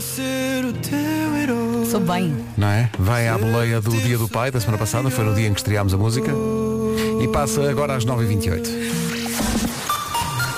[1.91, 2.37] Sou bem.
[2.57, 2.91] Não é?
[2.99, 5.61] Vai à boleia do Dia do Pai da semana passada, foi no dia em que
[5.61, 6.33] estreámos a música.
[7.23, 8.67] E passa agora às 9h28.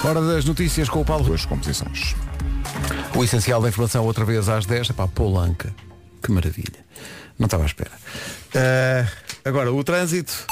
[0.04, 2.14] Hora das notícias com o Paulo Duas composições.
[3.14, 4.90] O essencial da informação outra vez às 10.
[4.90, 5.74] Epá, Polanca.
[6.22, 6.84] Que maravilha.
[7.38, 7.90] Não estava à espera.
[8.54, 9.06] Ah,
[9.44, 10.46] agora, o trânsito.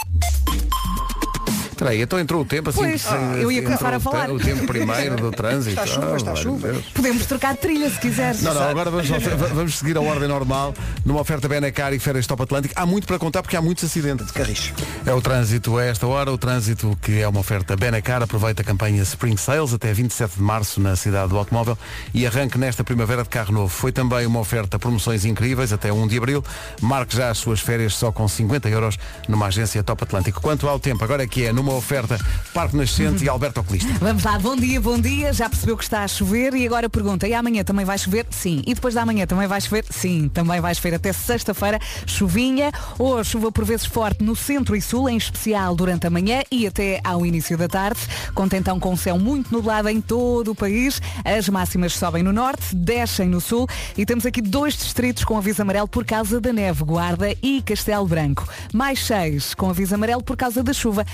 [1.77, 2.79] Espera aí, então entrou o tempo assim.
[2.79, 3.05] Pois,
[3.39, 4.31] eu ia começar a falar.
[4.31, 5.79] O tempo primeiro do trânsito.
[5.79, 6.75] Está chuva, Ah, está chuva.
[6.95, 8.41] Podemos trocar de trilha se quiseres.
[8.41, 9.07] Não, não, agora vamos,
[9.53, 10.73] vamos seguir a ordem normal
[11.05, 12.73] numa oferta Benacar e Férias Top Atlântico.
[12.75, 14.31] Há muito para contar porque há muitos acidentes.
[14.31, 14.73] Carris.
[15.05, 18.65] É o trânsito a esta hora, o trânsito que é uma oferta Benacar, aproveita a
[18.65, 21.77] campanha Spring Sales até 27 de março na cidade do automóvel
[22.15, 23.69] e arranque nesta primavera de carro novo.
[23.69, 26.43] Foi também uma oferta promoções incríveis até 1 de abril.
[26.81, 28.99] Marque já as suas férias só com 50 euros
[29.29, 30.41] numa agência Top Atlântico.
[30.41, 32.19] Quanto ao tempo, agora é que é numa oferta
[32.53, 33.93] Parque Nascente e Alberto Oculista.
[34.01, 35.33] Vamos lá, bom dia, bom dia.
[35.33, 38.27] Já percebeu que está a chover e agora pergunta, e amanhã também vai chover?
[38.31, 38.63] Sim.
[38.67, 39.85] E depois da manhã também vai chover?
[39.91, 40.31] Sim.
[40.33, 41.79] Também vai chover até sexta-feira.
[42.07, 46.43] Chuvinha ou chuva por vezes forte no centro e sul, em especial durante a manhã
[46.51, 48.01] e até ao início da tarde.
[48.35, 51.01] Conta então com o céu muito nublado em todo o país.
[51.25, 55.63] As máximas sobem no norte, descem no sul e temos aqui dois distritos com aviso
[55.63, 58.49] amarelo por causa da neve, Guarda e Castelo Branco.
[58.73, 61.05] Mais seis com aviso amarelo por causa da chuva,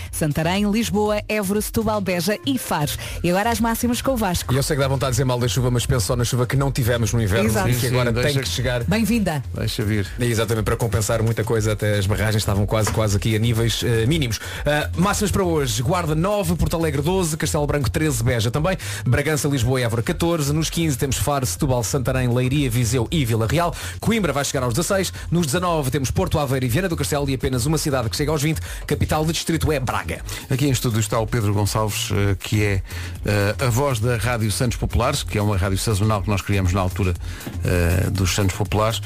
[0.43, 2.91] Santarém, Lisboa, Évora, Setúbal, Beja e Faro.
[3.23, 4.53] E agora as máximas com o Vasco.
[4.53, 6.25] E eu sei que dá vontade de dizer mal da chuva, mas penso só na
[6.25, 7.69] chuva que não tivemos no inverno Exato.
[7.69, 8.83] e que Sim, agora deixa tem que- que chegar.
[8.83, 9.41] Bem-vinda.
[9.55, 10.05] Deixa vir.
[10.19, 13.85] E Exatamente, para compensar muita coisa, até as barragens estavam quase, quase aqui a níveis
[13.85, 14.41] eh, mínimos.
[14.67, 18.77] Ah, máximas para hoje, Guarda 9, Porto Alegre 12, Castelo Branco 13, Beja também,
[19.07, 23.47] Bragança, Lisboa e Évora 14, nos 15 temos Faro, Setúbal, Santarém, Leiria, Viseu e Vila
[23.47, 27.31] Real, Coimbra vai chegar aos 16, nos 19 temos Porto Aveiro e Viana do Castelo
[27.31, 30.21] e apenas uma cidade que chega aos 20, capital de distrito é Braga.
[30.51, 32.83] Aqui em estúdio está o Pedro Gonçalves, eh, que é
[33.25, 36.73] eh, a voz da Rádio Santos Populares, que é uma rádio sazonal que nós criamos
[36.73, 37.15] na altura
[37.65, 39.01] eh, dos Santos Populares.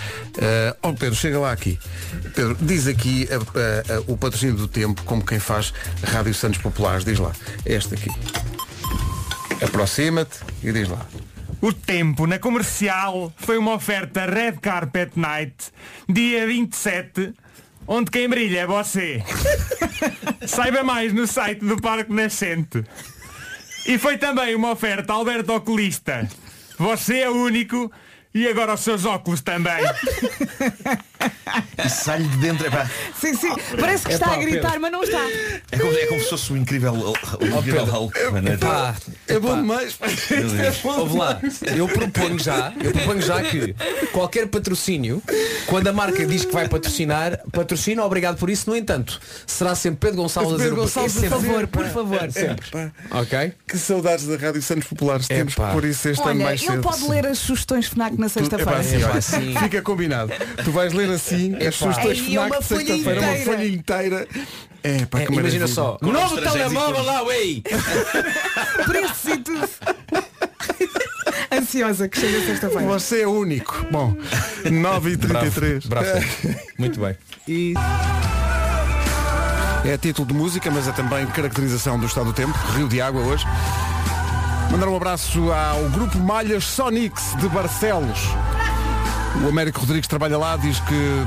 [0.83, 1.79] Oh Pedro, chega lá aqui.
[2.35, 3.29] Pedro, diz aqui
[4.07, 5.73] o patrocínio do tempo, como quem faz
[6.03, 7.05] Rádio Santos Populares.
[7.05, 7.33] Diz lá,
[7.65, 8.11] este aqui.
[9.63, 11.07] Aproxima-te e diz lá.
[11.61, 15.73] O tempo na comercial foi uma oferta Red Carpet Night,
[16.09, 17.33] dia 27,
[17.87, 19.23] onde quem brilha é você.
[20.47, 22.85] Saiba mais no site do Parque Nascente.
[23.87, 26.29] E foi também uma oferta Alberto Oculista.
[26.79, 27.91] Você é o único
[28.35, 29.83] e agora os seus óculos também.
[31.85, 32.67] E sai-lhe de dentro.
[32.67, 32.89] Epá,
[33.21, 33.53] Sim, sim.
[33.79, 35.21] Parece que está a gritar, mas não está.
[35.71, 38.19] é, como, é como se fosse o incrível, o incrível Hulk.
[38.53, 38.95] Epá,
[39.29, 39.97] É bom demais.
[40.85, 41.41] Ouve lá,
[41.77, 43.75] eu proponho já, eu proponho já que
[44.13, 45.23] qualquer patrocínio,
[45.67, 50.01] quando a marca diz que vai patrocinar, patrocina, obrigado por isso, no entanto, será sempre
[50.09, 52.33] Pedro Gonçalves a dizer Pedro Gonçalves, por favor, por favor.
[52.33, 52.67] Sempre.
[52.69, 53.53] Epá, Ok?
[53.67, 55.27] que saudades da Rádio Santos Populares.
[55.29, 56.83] Temos pôr isso este ano Olha, mais ele cedo.
[56.83, 58.83] pode ler as sugestões FNAC na sexta-feira.
[59.63, 60.33] Fica combinado.
[60.65, 63.45] Tu vais ler assim as sugestões Ei, é uma FNAC de folha sexta-feira, uma inteira.
[63.45, 64.29] folha inteira.
[64.83, 67.63] É, pá, É, imagina só, Com novo telemóvel lá, ei!
[68.87, 69.69] Preços e tudo.
[71.53, 72.87] Ansiosa que chega sexta-feira.
[72.87, 73.87] Você é único.
[73.91, 74.15] Bom,
[74.65, 75.87] 9h33.
[75.89, 76.27] Bravo, bravo.
[76.79, 77.17] Muito bem.
[77.49, 77.75] E...
[79.85, 82.57] É título de música, mas é também caracterização do estado do tempo.
[82.77, 83.45] Rio de Água hoje.
[84.71, 88.19] Mandar um abraço ao grupo Malhas Sonix de Barcelos.
[89.45, 91.27] O Américo Rodrigues trabalha lá, diz que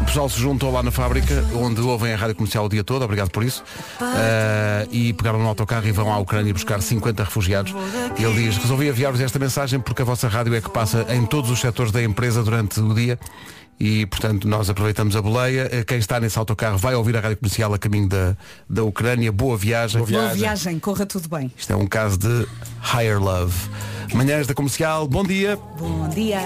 [0.00, 3.02] o pessoal se juntou lá na fábrica, onde ouvem a rádio comercial o dia todo,
[3.02, 3.64] obrigado por isso.
[4.00, 7.74] Ah, e pegaram no autocarro e vão à Ucrânia buscar 50 refugiados.
[8.18, 11.24] E ele diz, resolvi enviar-vos esta mensagem porque a vossa rádio é que passa em
[11.24, 13.18] todos os setores da empresa durante o dia
[13.80, 15.68] E, portanto, nós aproveitamos a boleia.
[15.70, 18.36] Eh, Quem está nesse autocarro vai ouvir a rádio comercial a caminho da,
[18.68, 19.30] da Ucrânia.
[19.32, 20.02] Boa viagem.
[20.02, 21.50] Boa viagem, corra tudo bem.
[21.56, 22.46] Isto é um caso de
[22.82, 23.54] higher love.
[24.14, 25.56] Manhãs da comercial, bom dia.
[25.78, 26.40] Bom dia.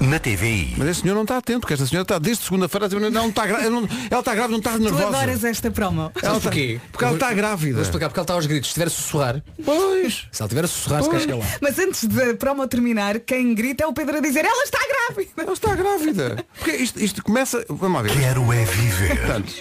[0.00, 0.74] Na TVI.
[0.76, 3.28] Mas este senhor não está atento, porque esta senhora está desde segunda-feira a dizer, não
[3.28, 5.06] está gra- não- ela está grávida, não está Tu nervosa.
[5.06, 6.12] adoras esta promo.
[6.22, 6.80] Ela está- porquê?
[6.90, 7.74] Porque ela está grávida.
[7.74, 8.68] Vou explicar porque ela está aos gritos.
[8.68, 9.42] Se estiver a sussurrar.
[9.64, 10.26] Pois.
[10.32, 11.22] Se ela estiver a sussurrar, se Pois.
[11.24, 11.52] quer chegar lá.
[11.60, 15.30] Mas antes da promo terminar, quem grita é o Pedro a dizer ela está grávida.
[15.36, 16.44] Ela está grávida.
[16.58, 17.64] Porque isto, isto começa.
[17.68, 18.18] Vamos lá ver.
[18.18, 19.16] Quero é viver.
[19.20, 19.52] Portanto,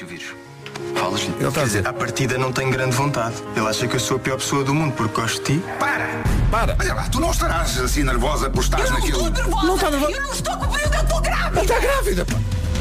[1.05, 3.35] Falas Ele quer dizer, à partida não tenho grande vontade.
[3.55, 5.65] Ele acha que eu sou a pior pessoa do mundo porque gosto de ti.
[5.77, 6.09] Para!
[6.49, 6.75] Para!
[6.79, 9.29] Olha lá, tu não estarás assim nervosa por estares naquilo.
[9.63, 10.11] Não está nervosa.
[10.11, 11.59] Eu não estou com período, eu estou grávida!
[11.59, 12.33] Ela está grávida, pá.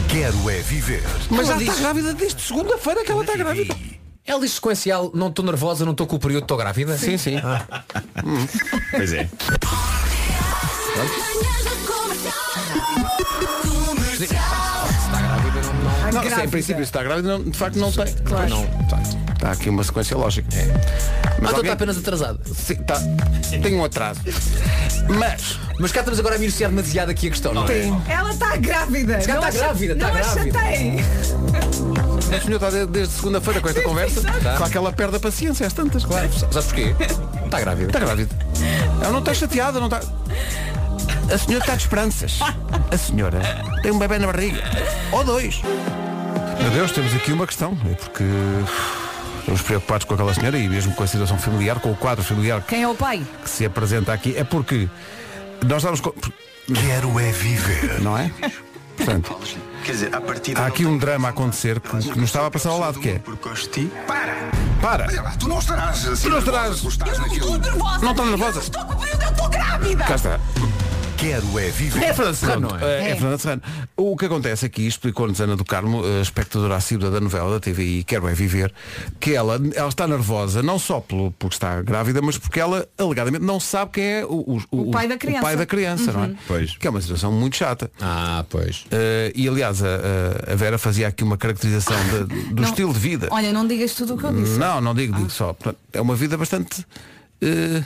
[0.09, 1.03] Quero é viver.
[1.29, 3.77] Mas Ela ela está grávida desde segunda-feira que ela está grávida.
[4.25, 6.97] Ela diz sequencial, não estou nervosa, não estou com o período, estou grávida.
[6.97, 7.37] Sim, sim.
[8.91, 9.29] Pois é.
[16.15, 16.47] Não, sim, grávida.
[16.47, 18.07] em princípio, se está grávida, não, de facto não tem.
[18.25, 18.49] Claro.
[18.49, 19.17] Não, facto.
[19.35, 20.49] Está aqui uma sequência lógica.
[20.57, 22.39] Ah, então alguém- está apenas atrasada.
[22.47, 23.01] Sim, está.
[23.63, 24.21] Tem um atraso.
[25.09, 25.59] Mas.
[25.79, 27.91] Mas cá estamos agora a miniciar demasiado aqui a questão, não é?
[28.09, 29.21] Ela está grávida.
[29.21, 30.59] Se Não está a grávida, está não a grávida.
[30.59, 30.97] chateiem.
[32.17, 34.21] O senhor está de- desde segunda-feira com esta conversa.
[34.23, 34.57] Tá.
[34.59, 36.05] Só que ela perde a paciência às tantas.
[36.05, 36.29] Claro.
[36.33, 36.95] Sabes porquê?
[37.45, 37.87] Está grávida.
[37.89, 38.35] Está grávida.
[39.03, 40.01] Ela não está chateada, não está.
[41.33, 42.39] A senhora está de esperanças.
[42.93, 43.41] A senhora
[43.83, 44.63] tem um bebê na barriga.
[45.13, 45.61] Ou dois.
[46.61, 47.77] Meu Deus, temos aqui uma questão.
[47.91, 48.25] É porque
[49.41, 52.63] estamos preocupados com aquela senhora e mesmo com a situação familiar, com o quadro familiar
[52.63, 53.23] Quem é o pai?
[53.43, 54.35] que se apresenta aqui.
[54.37, 54.89] É porque
[55.65, 56.13] nós estamos com...
[56.73, 58.01] Quero é viver.
[58.01, 58.31] Não é?
[58.97, 59.37] Portanto,
[59.85, 62.51] Quer dizer, à partida há aqui um drama a acontecer que, que nos estava a
[62.51, 63.21] passar ao lado, que é.
[64.07, 64.35] Para!
[64.81, 65.07] Para!
[65.09, 67.59] Olha lá, tu não estarás assim Tu não nervosa estarás- por estares naquilo.
[68.03, 68.61] Não está nervosa?
[68.61, 70.05] Estou com período, eu estou grávida!
[70.05, 70.41] Cá está.
[71.25, 72.03] Quero é viver.
[72.05, 72.69] É Fernando Serrano.
[72.69, 73.11] Não É, É.
[73.13, 73.63] é Fernando Serrano.
[73.97, 78.05] O que acontece aqui, explicou-nos Ana do Carmo, a espectadora assídua da novela da TVI,
[78.05, 78.71] Quero é Viver,
[79.19, 83.43] que ela, ela está nervosa, não só pelo, porque está grávida, mas porque ela, alegadamente,
[83.43, 85.39] não sabe quem é o, O pai da criança.
[85.39, 86.27] o pai da criança, não é?
[86.27, 86.37] Uhum.
[86.47, 86.77] Pois.
[86.77, 87.91] Que é uma situação muito chata.
[88.03, 88.85] Ah, pois.
[88.91, 92.69] Eh, e aliás, a, a- Vera fazia aqui uma caracterização de- do Não.
[92.69, 93.29] estilo de vida.
[93.31, 94.59] Olha, não digas tudo o que eu disse.
[94.59, 95.55] Não, não digo, digo só.
[95.55, 96.85] Portanto, é uma vida bastante
[97.41, 97.83] eh,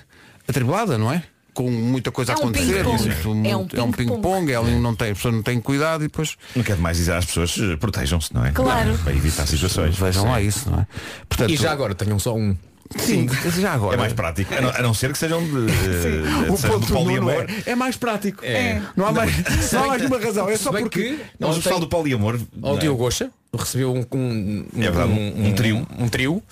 [0.49, 1.23] atribulada, não é?
[1.59, 2.85] Com muita coisa É a um acontecer.
[2.85, 3.03] ping-pong.
[3.03, 4.15] muito- É um muito- é um ping-pong.
[4.23, 7.15] ping-pong, ela não tem, a pessoa não tem cuidado e depois Não quero mais dizer
[7.15, 8.53] às pessoas, eh, protejam-se, não é?
[8.53, 8.97] Claro.
[9.03, 9.99] Para evitar situações.
[9.99, 10.87] vejam lá isso, não é?
[11.29, 12.57] Portanto, E já agora, tenham só um.
[12.97, 13.27] sim,
[13.61, 13.95] já agora.
[13.97, 14.55] É mais prático.
[14.55, 17.47] A não, a não ser que sejam de, eh, O sejam ponto Nuno poliamor.
[17.67, 18.45] é, é mais prático.
[18.45, 18.81] É.
[18.97, 19.33] Não há mais,
[19.73, 20.49] não há mais nenhuma razão.
[20.49, 21.03] É só bem porque.
[21.03, 22.39] que Não, mas o pessoal do poliamor.
[22.63, 22.81] Ao não é?
[22.81, 25.87] Diogo Goxa recebeu um, um, É verdade, um- um trio.
[25.99, 26.43] um, trio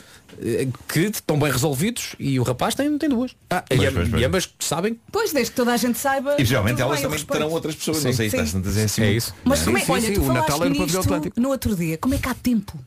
[0.88, 3.32] que estão bem resolvidos e o rapaz tem, tem duas.
[3.50, 4.22] Ah, e, pois, am- pois, pois.
[4.22, 5.00] e ambas sabem.
[5.10, 6.36] Pois, desde que toda a gente saiba.
[6.38, 7.98] E geralmente elas também terão outras pessoas.
[7.98, 8.08] Sim.
[8.08, 8.36] Não sei, Sim.
[8.38, 9.02] está-se a dizer assim.
[9.02, 9.34] É isso.
[9.44, 11.40] Mas como é, Sim, olha, sim, tu o Natal é no Pavilhão nisto Atlântico.
[11.40, 11.98] no outro dia.
[11.98, 12.78] Como é que há tempo?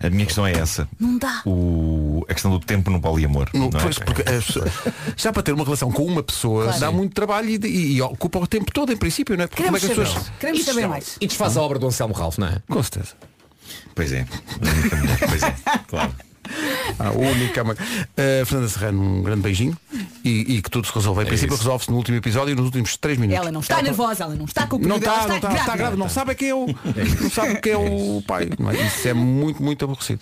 [0.00, 0.88] A minha questão é essa.
[0.98, 1.42] Não dá.
[1.46, 3.48] O, a questão do tempo no poliamor.
[3.54, 3.82] No- não é?
[3.82, 4.70] pois, porque as pessoas-
[5.16, 6.80] já para ter uma relação com uma pessoa Claro.
[6.80, 9.46] dá muito trabalho e, e- e ocupa o tempo todo, em princípio, não é?
[9.46, 10.32] Porque como é Queremos que as pessoas.
[10.38, 11.16] Queremos saber mais.
[11.20, 12.62] E desfaz a obra do Anselmo Ralph, não é?
[12.68, 13.14] Com certeza.
[13.94, 14.26] Pois é.
[15.28, 15.54] Pois é.
[15.88, 16.12] Claro.
[16.98, 17.62] A única.
[17.62, 19.76] Uh, Fernanda Serrano, um grande beijinho
[20.24, 21.22] e, e que tudo se resolve.
[21.22, 21.62] Em princípio isso.
[21.62, 23.40] resolve-se no último episódio e nos últimos 3 minutos.
[23.40, 25.60] Ela não está nervosa, ela não está com o Não ela está, não está, grávida.
[25.60, 26.66] está grávida, não sabe quem é o,
[27.20, 28.50] não sabe quem é o pai.
[28.58, 28.74] não é?
[28.86, 30.20] Isso é muito, muito aborrecido.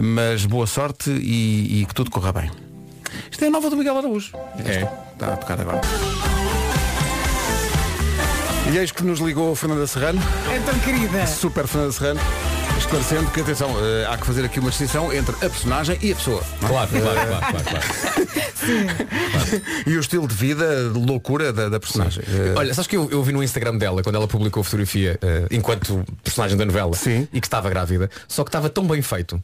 [0.00, 2.50] Mas boa sorte e, e que tudo corra bem.
[3.30, 4.32] Isto é a nova do Miguel Araújo.
[4.64, 4.82] É.
[5.14, 5.80] Está a tocar agora.
[8.72, 10.20] E eis que nos ligou a Fernanda Serrano,
[10.52, 11.26] É tão querida.
[11.26, 12.20] super Fernanda Serrano,
[12.88, 16.16] esclarecendo que, atenção, eh, há que fazer aqui uma distinção entre a personagem e a
[16.16, 16.42] pessoa.
[16.62, 16.66] é?
[16.66, 19.62] Claro, claro, claro, claro, claro.
[19.86, 22.24] E o estilo de vida, de loucura da, da personagem.
[22.26, 25.18] Eh, Olha, sabes que eu, eu vi no Instagram dela quando ela publicou a fotografia
[25.20, 27.28] eh, enquanto personagem da novela Sim.
[27.30, 29.42] e que estava grávida, só que estava tão bem feito.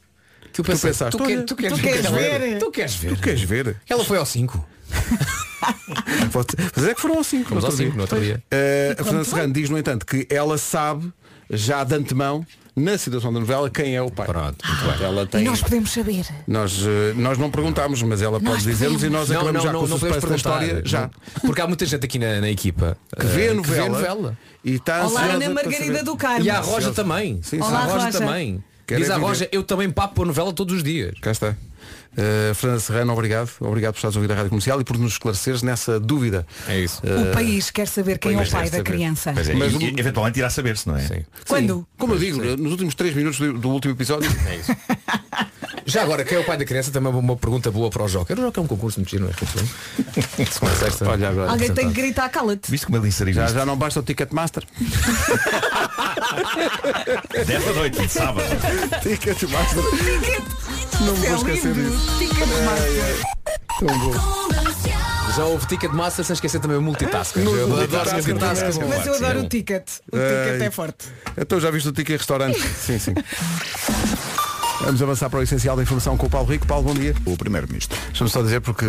[0.51, 2.38] Que eu pensei, pensaste, tu, que- olha, tu queres, tu queres ver?
[2.40, 2.59] ver?
[2.59, 3.09] Tu queres ver?
[3.11, 3.76] tu queres ver?
[3.88, 4.66] Ela foi ao 5.
[6.76, 8.42] Mas é que foram ao 5 Fomos ao cinco no outro dia.
[8.99, 11.12] a Fernanda Serrano diz, no entanto, que ela sabe,
[11.51, 12.47] já de antemão,
[12.77, 14.27] na situação da novela, quem é o pai.
[14.27, 15.07] Pronto, muito bem.
[15.07, 15.45] Ela E tem...
[15.45, 16.25] nós podemos saber.
[16.47, 19.79] Nós, eh, nós não perguntámos, mas ela pode Nós dizer-nos e nós acabamos já com
[19.79, 21.01] o suspense da podemos história já.
[21.03, 21.11] não.
[21.43, 24.39] Porque há muita gente aqui na, na equipa Que vê eh, a novela, novela.
[24.64, 26.03] e está Olá, ansiosa Ana para Margarida saber.
[26.05, 26.45] do Carmo.
[26.45, 27.41] E a Roja também.
[27.43, 28.18] Sim, Olá, a Roja Roja.
[28.18, 28.64] também.
[28.87, 29.27] Quer Diz a viver.
[29.27, 31.14] Roja, eu também papo a novela todos os dias.
[31.20, 31.57] Cá está.
[32.12, 33.51] Uh, Fernanda Serrano, obrigado.
[33.61, 36.47] Obrigado por estares a ouvir a Rádio Comercial e por nos esclareceres nessa dúvida.
[36.68, 37.03] É isso.
[37.05, 38.82] O país quer saber quem é o pai da saber.
[38.84, 39.32] criança.
[39.32, 41.01] Pois é, Mas e, e, eventualmente irá saber-se, não é?
[41.01, 41.24] Sim.
[41.49, 41.86] Quando?
[41.99, 44.30] Como eu digo, nos últimos 3 minutos do, do último episódio.
[44.45, 44.76] É isso.
[45.86, 46.90] Já agora, quem é o pai da criança?
[46.90, 48.38] Também é uma pergunta boa para o Joker.
[48.38, 49.34] O Joker é um concurso muito giro, não é?
[51.11, 51.51] Olha agora.
[51.51, 52.70] Alguém tem que gritar, cala-te.
[52.70, 54.64] Viste como ele inseriu Já, já não basta o Ticketmaster.
[57.47, 58.47] 10 da noite, de sábado.
[59.03, 59.82] Ticketmaster.
[61.01, 61.99] Não me vou esquecer disso.
[63.80, 64.12] Tão bom.
[65.37, 67.41] Já houve ticket master sem esquecer também o multitasking.
[67.41, 68.85] No Eu adoro multitasking.
[68.89, 69.89] Mas eu adoro o ticket.
[70.12, 70.66] O ticket Ai.
[70.66, 71.07] é forte.
[71.37, 72.61] Então já viste o ticket restaurante?
[72.78, 73.14] sim, sim.
[74.81, 76.66] Vamos avançar para o essencial da informação com o Paulo Rico.
[76.66, 77.14] Paulo, bom dia.
[77.25, 77.99] O Primeiro-Ministro.
[78.09, 78.85] Deixa-me só dizer porque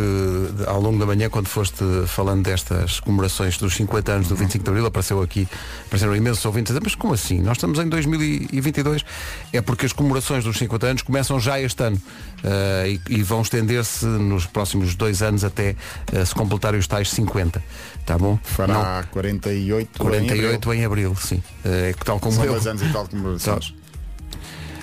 [0.65, 4.69] ao longo da manhã, quando foste falando destas comemorações dos 50 anos do 25 de
[4.69, 5.47] Abril, apareceu aqui,
[5.85, 7.39] apareceram imensos ouvintes a dizer, mas como assim?
[7.39, 9.05] Nós estamos em 2022.
[9.53, 12.01] É porque as comemorações dos 50 anos começam já este ano
[12.43, 15.75] eh, e, e vão estender-se nos próximos dois anos até
[16.11, 17.63] eh, se completarem os tais 50.
[18.05, 18.37] Tá bom?
[18.43, 21.41] Fará 48, 48 em abril, sim.
[21.63, 22.51] Eh, É tal como São eu.
[22.53, 23.59] dois anos e tal como Então,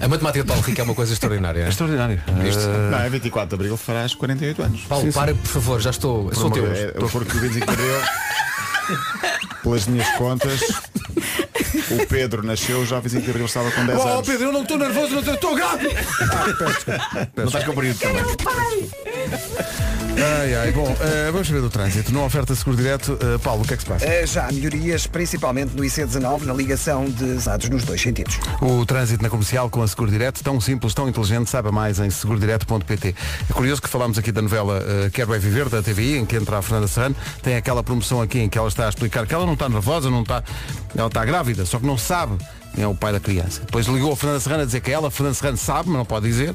[0.02, 1.60] A matemática de Paulo Rico é uma coisa extraordinária.
[1.64, 2.20] É extraordinário.
[2.48, 2.66] Isto.
[2.90, 4.80] Não, é 24 de Abril farás 48 anos.
[4.82, 5.18] Paulo, Sim, sim.
[5.18, 6.28] para, por favor, já estou.
[6.28, 6.72] Eu sou Por teu.
[6.72, 7.94] é, é porque o 25 de Abril,
[9.62, 10.60] pelas minhas contas,
[11.90, 14.26] o Pedro nasceu já 25 de Abril estava com 10 Oh, anos.
[14.26, 15.88] Pedro, eu não estou nervoso, não estou- estou grave!
[17.36, 18.24] Não estás com o período também.
[20.42, 22.12] Ai, ai, bom, eh, vamos saber do trânsito.
[22.12, 23.16] Não oferta seguro direto.
[23.20, 24.04] Eh, Paulo, o que é que se passa?
[24.04, 28.40] Eh, Já há melhorias, principalmente no IC19, na ligação de usados nos dois sentidos.
[28.60, 32.10] O trânsito na comercial com a Seguro Direto, tão simples, tão inteligente, saiba mais em
[32.10, 33.14] segurodireto.pt.
[33.48, 36.34] É curioso que falámos aqui da novela eh, Quero é Viver, da TVI, em que
[36.34, 39.34] entra a Fernanda Serrano, tem aquela promoção aqui em que ela está a explicar que
[39.34, 40.42] ela não está nervosa, não está,
[40.96, 42.36] ela está grávida, só que não sabe
[42.74, 43.60] quem é o pai da criança.
[43.60, 45.98] Depois ligou a Fernanda Serrano a dizer que é ela, a Fernanda Serrano sabe, mas
[45.98, 46.54] não pode dizer.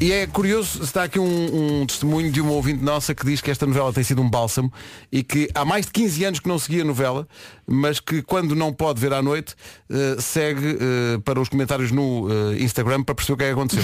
[0.00, 3.50] E é curioso, está aqui um, um testemunho de uma ouvinte nossa que diz que
[3.50, 4.72] esta novela tem sido um bálsamo
[5.10, 7.26] e que há mais de 15 anos que não seguia a novela,
[7.66, 9.56] mas que quando não pode ver à noite,
[9.90, 13.52] eh, segue eh, para os comentários no eh, Instagram para perceber o que é que
[13.54, 13.82] aconteceu.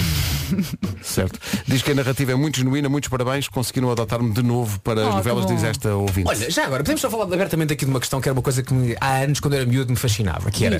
[1.03, 1.37] certo.
[1.67, 5.07] Diz que a narrativa é muito genuína, muitos parabéns, conseguiram adotar-me de novo para as
[5.07, 6.29] Oh, que novelas, diz esta ouvinte.
[6.29, 8.63] Olha, já agora, podemos só falar abertamente aqui de uma questão que era uma coisa
[8.63, 10.79] que me- há anos, quando era miúdo, me fascinava, que era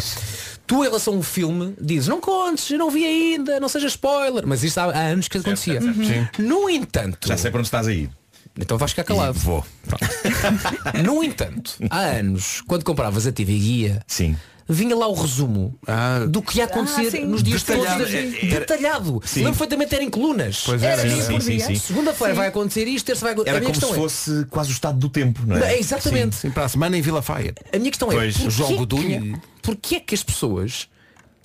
[0.67, 3.87] tu em relação a um filme dizes, não contes, eu não vi ainda, não seja
[3.87, 5.81] spoiler, mas isto há, há anos que acontecia.
[5.81, 6.35] certo, certo.
[6.37, 6.43] Sim.
[6.47, 7.27] No entanto.
[7.27, 8.09] Já sei para onde estás a ir.
[8.57, 9.37] Então vais ficar calado.
[9.39, 9.65] Vou.
[11.03, 14.35] No entanto, há anos, quando compravas a TV Guia, Sim.
[14.67, 15.77] vinha lá o resumo
[16.29, 17.99] do que ia acontecer Ah, nos dias Detalhado.
[17.99, 18.13] todos.
[18.13, 19.21] É- das- era- Detalhado.
[19.25, 19.39] Sim.
[19.41, 20.63] Lembro perfeitamente era em colunas.
[20.65, 21.65] Pois era era, sim, por sim, dia.
[21.67, 21.75] sim.
[21.75, 23.55] Segunda-feira vai acontecer isto, terça vai acontecer.
[23.57, 25.73] Era como se é- fosse quase o estado do tempo, não é?
[25.75, 26.35] É, exatamente.
[26.37, 27.53] Sim, para a semana em Vila Faia.
[27.73, 28.35] A minha questão Pois.
[28.35, 29.41] é, porquê João que- Godunha.
[29.61, 30.87] Porquê é que as pessoas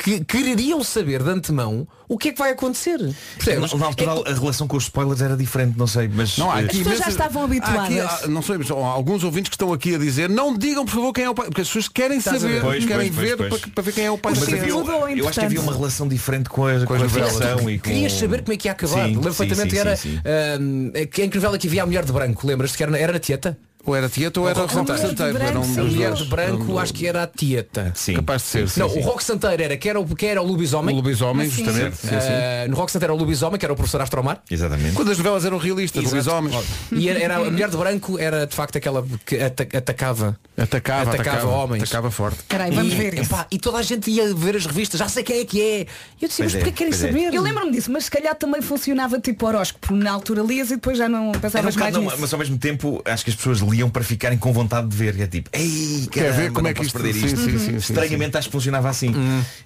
[0.02, 2.98] que quereriam saber de antemão o que é que vai acontecer?
[3.36, 3.72] Percebes?
[3.72, 6.36] Na, na altura a relação com os spoilers era diferente, não sei, mas.
[6.38, 7.84] Não, há eh, aqui pessoas já estavam habituadas.
[7.84, 10.84] aqui, há- não sei, mas há alguns ouvintes que estão aqui a dizer não digam
[10.84, 12.60] por favor quem é o pai, porque as pessoas querem Estás a saber?
[12.62, 13.60] Pois, querem pois, ver pois.
[13.60, 15.60] Para, para ver quem é o pai mas da havia, mudou, eu acho que havia
[15.60, 17.60] uma relação diferente com a, com a as novelas.
[17.62, 17.88] e com...
[17.90, 19.06] Querias saber como é que ia acabar.
[19.06, 20.20] Lembro sim, perfeitamente era sim, sim.
[20.24, 23.16] ah, que é incrível é que havia a mulher de branco, lembras-te que era, era
[23.16, 23.56] a tieta?
[23.84, 25.38] Ou era Tieto ou era Rock Rock Santeiro.
[25.38, 26.18] Era um dos mulher dois.
[26.22, 27.92] de branco acho que era a tieta.
[27.94, 28.14] Sim.
[28.14, 28.68] Capaz de ser.
[28.68, 28.98] sim, Não, sim.
[28.98, 30.94] o Rock Santeiro era que era o, que era o lobisomem.
[30.94, 31.64] O lobisomem, Sim.
[31.64, 31.96] justamente.
[31.96, 32.14] sim, sim.
[32.16, 34.42] Ah, no Rock Santeiro era o lobisomem, que era o professor Astromar.
[34.50, 34.94] Exatamente.
[34.94, 36.30] Quando as novelas eram realistas, Exato.
[36.30, 36.66] lobisomens.
[36.92, 40.38] E era, era- a mulher de branco era de facto aquela que ata- atacava.
[40.56, 41.82] Atacava, Atacava atacava, homens.
[41.84, 42.38] Atacava forte.
[42.46, 43.22] Peraí, vamos e, ver isso.
[43.32, 45.80] epá, e toda a gente ia ver as revistas, já sei quem é que é.
[46.20, 47.06] E eu disse, Pois mas é, porquê querem pois é.
[47.08, 47.34] saber?
[47.34, 49.94] Eu lembro-me disso, mas se calhar também funcionava tipo horóscopo.
[49.94, 52.16] Na altura lias e depois já não Era um pensavas mais bocado, não, nisso.
[52.20, 55.18] mas ao mesmo tempo acho que as pessoas liam para ficarem com vontade de ver.
[55.20, 57.38] É tipo, ei, Quer ver caramba, como é não que posso isto- perder sim, isto.
[57.38, 59.12] sim, sim, sim, Estranhamente acho que funcionava assim.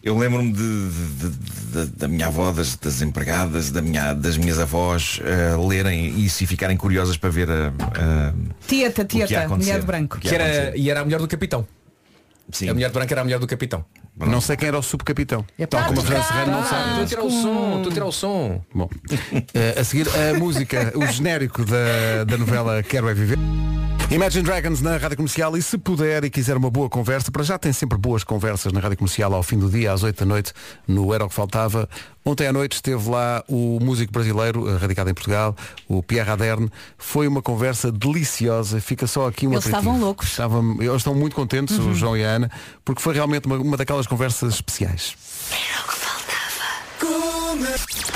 [0.03, 4.37] Eu lembro-me de, de- de- de- da minha avó, das, das empregadas, da minha, das
[4.37, 8.33] minhas avós eh, lerem isso e ficarem curiosas para ver a, a-
[8.67, 9.71] Tieta, o que ia tieta, acontecer.
[9.71, 10.19] mulher de branco.
[10.19, 11.67] Que era, e era a mulher do capitão.
[12.53, 12.69] Sim.
[12.69, 13.85] A mulher de branco era a mulher do capitão.
[14.17, 15.45] Não sei quem era o subcapitão.
[15.69, 16.89] Tal pá, como a Fran Serrano não sabe.
[16.91, 18.61] Estou a tirar o som, estou a tirar o som.
[18.73, 18.89] Bom,
[19.55, 23.39] eh, a seguir a música, o genérico da, da novela Quero é Viver.
[24.11, 27.59] Imagine Dragons na Rádio Comercial e se puder e quiser uma boa conversa, para já
[27.59, 30.53] tem sempre boas conversas na Rádio Comercial ao fim do dia, às 8 da noite,
[30.87, 31.89] no Era o que Faltava.
[32.25, 35.55] Ontem à noite esteve lá o músico brasileiro, eh, radicado em Portugal,
[35.87, 36.71] o Pierre Aderne.
[36.97, 39.91] Foi uma conversa deliciosa, fica só aqui um Eles aperitivo.
[39.91, 40.29] estavam loucos.
[40.29, 42.51] Estavam, eles estão muito contentes, o João e a Ana,
[42.85, 45.15] porque foi realmente uma, uma daquelas conversas especiais.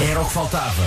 [0.01, 0.85] Era o que faltava.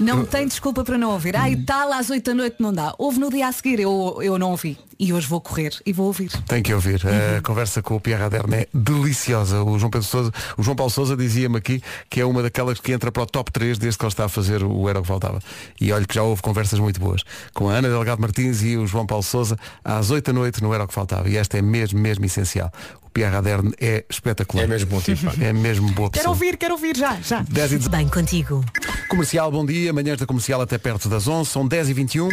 [0.00, 1.36] Não tem desculpa para não ouvir.
[1.36, 2.94] Ah, e tal, às 8 da noite não dá.
[2.98, 4.78] Houve no dia a seguir, eu, eu não ouvi.
[4.98, 6.30] E hoje vou correr e vou ouvir.
[6.46, 7.00] Tem que ouvir.
[7.06, 9.62] A conversa com o Pierre Aderne é deliciosa.
[9.62, 11.80] O João, Pedro Sousa, o João Paulo Souza dizia-me aqui
[12.10, 14.28] que é uma daquelas que entra para o top 3 desde que ele está a
[14.28, 15.40] fazer o Era o que Faltava.
[15.80, 17.22] E olha que já houve conversas muito boas.
[17.54, 20.74] Com a Ana Delgado Martins e o João Paulo Souza às 8 da noite no
[20.74, 21.28] Era o que Faltava.
[21.28, 22.72] E esta é mesmo, mesmo essencial.
[23.04, 24.64] O Pierre Aderne é espetacular.
[24.64, 25.30] É mesmo bom tipo.
[25.40, 27.42] É mesmo boa Quero ouvir, quero ouvir já, já.
[27.48, 28.64] 10 e Bem contigo.
[29.08, 29.90] Comercial, bom dia.
[29.92, 31.50] Manhãs da Comercial até perto das 11.
[31.50, 32.28] São 10 e 21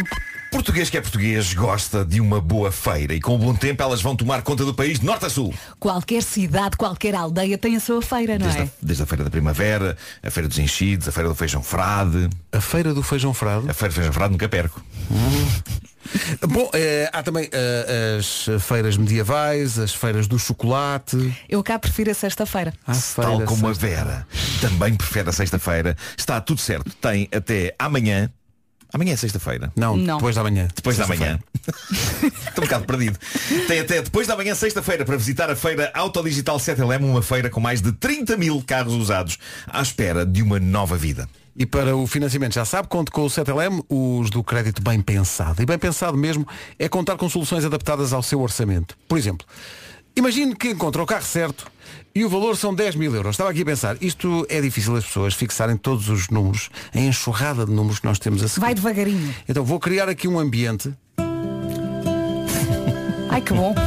[0.56, 4.00] Português que é português gosta de uma boa feira e com o bom tempo elas
[4.00, 5.52] vão tomar conta do país de norte a sul.
[5.78, 8.64] Qualquer cidade, qualquer aldeia tem a sua feira, não Desde, é?
[8.64, 12.28] a, desde a Feira da Primavera, a Feira dos Enchidos, a Feira do Feijão Frade.
[12.52, 13.68] A Feira do Feijão Frade?
[13.70, 14.82] A Feira do Feijão Frade nunca perco.
[16.48, 21.34] Bom, eh, há também eh, as feiras medievais, as feiras do chocolate.
[21.48, 22.72] Eu cá prefiro a sexta-feira.
[22.86, 24.26] Há Tal como a sexta- Vera
[24.60, 25.96] também prefere a sexta-feira.
[26.16, 26.90] Está tudo certo.
[27.00, 28.30] Tem até amanhã.
[28.92, 29.72] Amanhã é sexta-feira.
[29.76, 30.16] Não, Não.
[30.16, 30.68] depois da manhã.
[30.74, 31.38] Depois da manhã.
[32.22, 33.18] Estou um bocado perdido.
[33.66, 37.60] Tem até depois da manhã, sexta-feira, para visitar a feira Autodigital 7LM, uma feira com
[37.60, 41.28] mais de 30 mil carros usados à espera de uma nova vida.
[41.58, 45.62] E para o financiamento, já sabe, conte com o 7LM, os do crédito bem pensado.
[45.62, 46.46] E bem pensado mesmo
[46.78, 48.96] é contar com soluções adaptadas ao seu orçamento.
[49.08, 49.46] Por exemplo,
[50.14, 51.66] imagine que encontra o carro certo
[52.16, 53.34] e o valor são 10 mil euros.
[53.34, 57.66] Estava aqui a pensar, isto é difícil as pessoas fixarem todos os números, a enxurrada
[57.66, 58.60] de números que nós temos a seguir.
[58.62, 59.34] Vai devagarinho.
[59.46, 60.90] Então vou criar aqui um ambiente.
[63.28, 63.74] Ai que bom.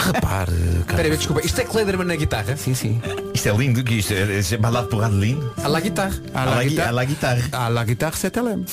[0.00, 0.50] Repare,
[0.80, 2.56] Espera aí, desculpa, isto é Klederman na guitarra?
[2.56, 3.02] Sim, sim.
[3.34, 5.52] Isto é lindo, que isto é, é chamado por lindo.
[5.62, 6.14] A la guitarra.
[6.32, 6.88] À la gui- guitarra.
[6.88, 7.42] à la guitarra.
[7.52, 8.64] À la guitarra 7LM.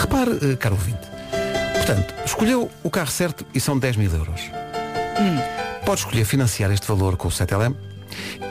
[0.00, 1.06] Repare, eh, caro ouvinte.
[1.74, 4.40] Portanto, escolheu o carro certo e são 10 mil euros.
[5.84, 7.76] Pode escolher financiar este valor com o 7LM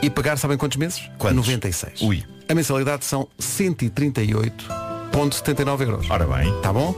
[0.00, 1.10] e pagar, sabem quantos meses?
[1.18, 1.48] Quantos?
[1.48, 2.00] 96.
[2.02, 2.22] Ui.
[2.48, 6.08] A mensalidade são 138,79 euros.
[6.10, 6.52] Ora bem.
[6.60, 6.94] Tá bom?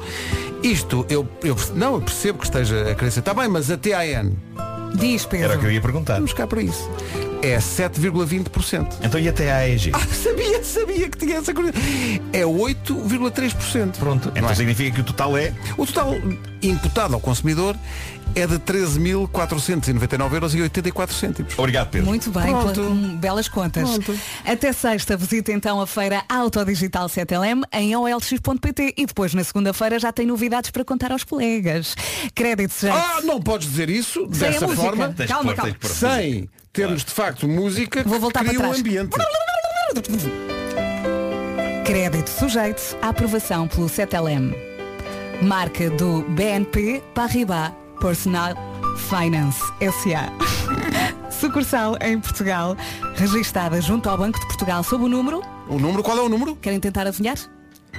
[0.62, 3.20] Isto, eu, eu não, eu percebo que esteja a crescer.
[3.20, 4.32] Está bem, mas a TAN,
[4.94, 5.46] Diz, Pedro.
[5.46, 6.14] Era o que eu ia perguntar.
[6.14, 6.88] vamos cá para isso.
[7.42, 8.96] É 7,20%.
[9.02, 9.92] Então e até a AEG?
[9.94, 11.72] Ah, sabia, sabia que tinha essa coisa.
[12.32, 13.96] É 8,3%.
[13.98, 14.32] Pronto.
[14.34, 14.54] Então é?
[14.54, 15.52] significa que o total é.
[15.76, 16.14] O total
[16.62, 17.76] imputado ao consumidor
[18.34, 21.58] é de 13.499,84 euros.
[21.58, 22.06] Obrigado, Pedro.
[22.08, 22.72] Muito bem, Pronto.
[22.74, 23.88] pela- belas contas.
[23.88, 24.14] Pronto.
[24.44, 30.12] Até sexta visita então a feira Autodigital 7LM em olx.pt e depois na segunda-feira já
[30.12, 31.94] tem novidades para contar aos colegas.
[32.34, 32.94] Créditos já.
[32.94, 35.14] Ah, não podes dizer isso Sem dessa forma.
[35.26, 35.74] Calma, calma.
[35.82, 38.80] Sem termos de facto música Vou voltar que cria para um trás.
[38.80, 39.16] ambiente.
[41.86, 44.54] Crédito sujeito à aprovação pelo 7LM.
[45.42, 48.54] Marca do BNP Paribas Personal
[49.08, 50.30] Finance SA.
[51.32, 52.76] Sucursal em Portugal,
[53.14, 55.42] registada junto ao Banco de Portugal sob o número.
[55.68, 56.56] O número, qual é o número?
[56.56, 57.36] Querem tentar adivinhar?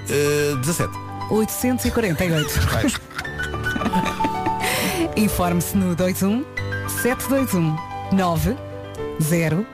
[0.10, 0.92] Eh, 17.
[1.32, 2.60] 848.
[5.18, 6.46] Informe-se no 21
[7.02, 7.76] 721
[9.20, 9.66] 9000.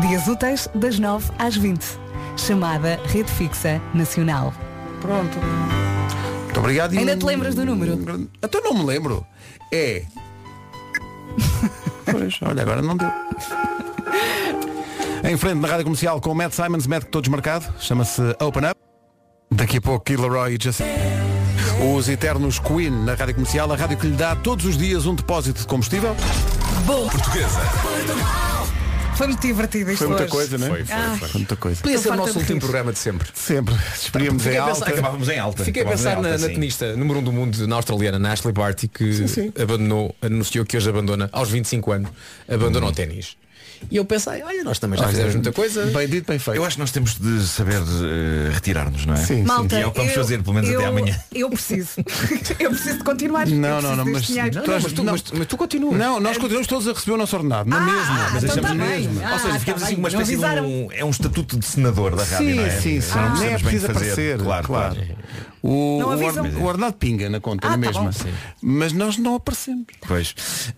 [0.00, 1.82] Dias úteis das 9 às 20.
[2.36, 4.52] Chamada Rede Fixa Nacional.
[5.00, 5.38] Pronto.
[6.44, 6.94] Muito obrigado.
[6.94, 8.28] e Ainda um- te lembras do número?
[8.42, 9.26] Então não me lembro.
[9.72, 10.02] É.
[12.10, 13.10] pois, olha, agora não deu.
[15.24, 18.76] Em frente na rádio comercial com o Matt Simons, Matt todos marcado, chama-se Open Up.
[19.50, 20.80] Daqui a pouco Killer Roy e Just.
[21.80, 25.14] Os eternos Queen na rádio comercial, a rádio que lhe dá todos os dias um
[25.14, 26.16] depósito de combustível.
[26.86, 27.08] Bom.
[27.08, 27.60] Portuguesa.
[29.16, 30.32] Foi muito divertido isto Foi muita hoje.
[30.32, 30.70] coisa, não é?
[30.70, 31.16] Foi, foi, Ah.
[31.18, 31.28] foi.
[31.28, 31.80] Foi muita coisa.
[31.82, 33.28] Podia ser o nosso último programa de sempre.
[33.34, 33.74] Sempre.
[33.94, 34.74] Esperíamos em alta.
[34.74, 35.64] pensar- Acabávamos em alta.
[35.64, 38.52] Fiquei a pensar na, alta, na tenista número um do mundo, na australiana, na Ashley
[38.52, 39.52] Barty, que Sim, sim.
[39.60, 42.10] abandonou, anunciou que hoje abandona, aos 25 anos,
[42.48, 43.36] abandonou o ténis.
[43.90, 45.86] E eu pensei, olha, nós também já Olha, fizemos muita coisa.
[45.86, 46.56] Bem dito, bem feito.
[46.56, 49.18] Eu acho que nós temos de saber eh, retirar-nos, não é?
[49.18, 51.16] Sim, Malta, E é o que vamos eu- fazer, pelo menos eu, até amanhã.
[51.34, 51.90] Eu preciso.
[52.58, 53.46] eu preciso de continuar.
[53.46, 55.12] Não, não, não, mas- não, Não, mas, tu, Não.
[55.12, 55.98] mas, mas tu continuas.
[55.98, 58.00] Não, nós continuamos todos a receber o nosso ordenado, na Ah, mesma.
[58.02, 58.78] então Mas tá deixamos bem.
[59.08, 59.20] mesmo.
[59.24, 59.94] Ah, Ou seja, tá ficamos assim bem.
[59.96, 62.70] com uma espécie de um, é um estatuto de senador da rádio, Sim, não é?
[62.70, 63.14] sim, sim.
[63.14, 63.98] Não Nem é preciso fazer.
[64.12, 64.38] aparecer.
[64.38, 64.96] Claro, claro.
[65.68, 66.44] O, Não o, avisam?
[66.44, 68.02] ordenado, o ordenado pinga na conta, Ah, na tá mesma.
[68.04, 68.12] bom.
[68.12, 68.32] Sim.
[68.62, 69.86] Mas nós não aparecemos.
[70.06, 70.34] Pois.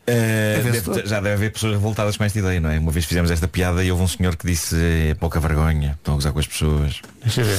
[0.06, 2.78] É deve- já deve haver pessoas revoltadas com esta ideia, não é?
[2.78, 4.74] Uma vez fizemos esta piada e houve um senhor que disse
[5.10, 7.02] é pouca vergonha, estão a gozar com as pessoas.
[7.22, 7.58] Deixa eu ver.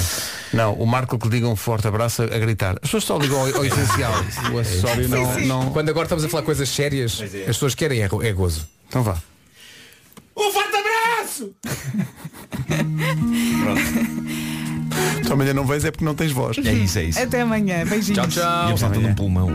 [0.54, 2.74] Não, o Marco que lhe diga um forte abraço a, gritar.
[2.78, 4.14] As pessoas só ligam ao, ao essencial.
[4.52, 5.72] O acessório não, não.
[5.72, 8.68] Quando agora estamos a falar coisas sérias, as pessoas querem é, é gozo.
[8.88, 9.18] Então vá.
[10.36, 11.54] Um forte abraço!
[15.26, 16.58] Tu amanhã não vens é porque não tens voz.
[16.58, 17.20] É isso, é isso.
[17.20, 17.86] Até amanhã.
[17.86, 18.36] Beijinhos.
[18.36, 18.40] E
[18.72, 19.50] eu sinto num pulmão.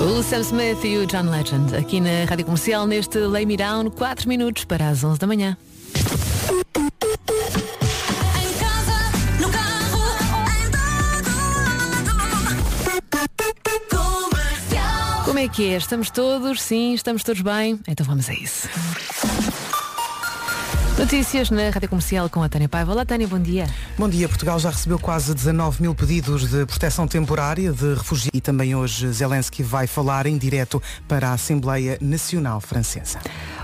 [0.00, 3.90] O Sam Smith e o John Legend aqui na Rádio Comercial neste Lay Me Down,
[3.90, 5.56] 4 minutos para as 11 da manhã.
[5.94, 6.00] Em
[8.58, 9.10] casa,
[9.40, 10.02] no carro,
[10.56, 11.30] em todo
[13.90, 15.24] comercial.
[15.24, 15.76] Como é que é?
[15.76, 16.62] Estamos todos?
[16.62, 17.78] Sim, estamos todos bem?
[17.86, 18.66] Então vamos a isso.
[21.00, 22.92] Notícias na Rádio Comercial com a Tânia Paiva.
[22.92, 23.66] Olá Tânia, bom dia.
[23.96, 28.40] Bom dia, Portugal já recebeu quase 19 mil pedidos de proteção temporária de refugiados e
[28.40, 33.18] também hoje Zelensky vai falar em direto para a Assembleia Nacional Francesa.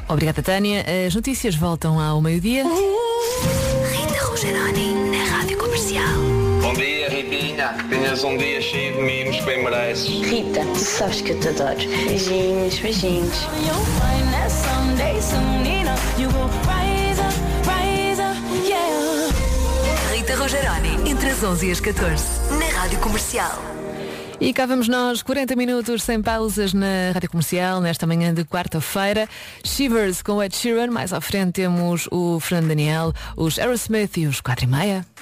[0.09, 0.83] Obrigada Tânia.
[1.07, 2.65] As notícias voltam ao meio-dia.
[2.65, 6.17] Rita Rogeroni na Rádio Comercial.
[6.63, 7.75] Bom dia, Ritinha.
[7.75, 10.09] Que tenhas um dia cheio de mimos que bem mereces.
[10.09, 11.77] Rita, tu sabes que eu te adoro.
[11.77, 13.47] Beijinhos, beijinhos.
[20.47, 22.25] Rogeroni, entre as 11 e as 14,
[22.57, 23.61] na Rádio Comercial.
[24.41, 29.29] E cá vamos nós, 40 minutos sem pausas na Rádio Comercial, nesta manhã de quarta-feira.
[29.65, 34.41] Shivers com Ed Sheeran, mais à frente temos o Fernando Daniel, os Aerosmith e os
[34.41, 35.16] 4 e meia.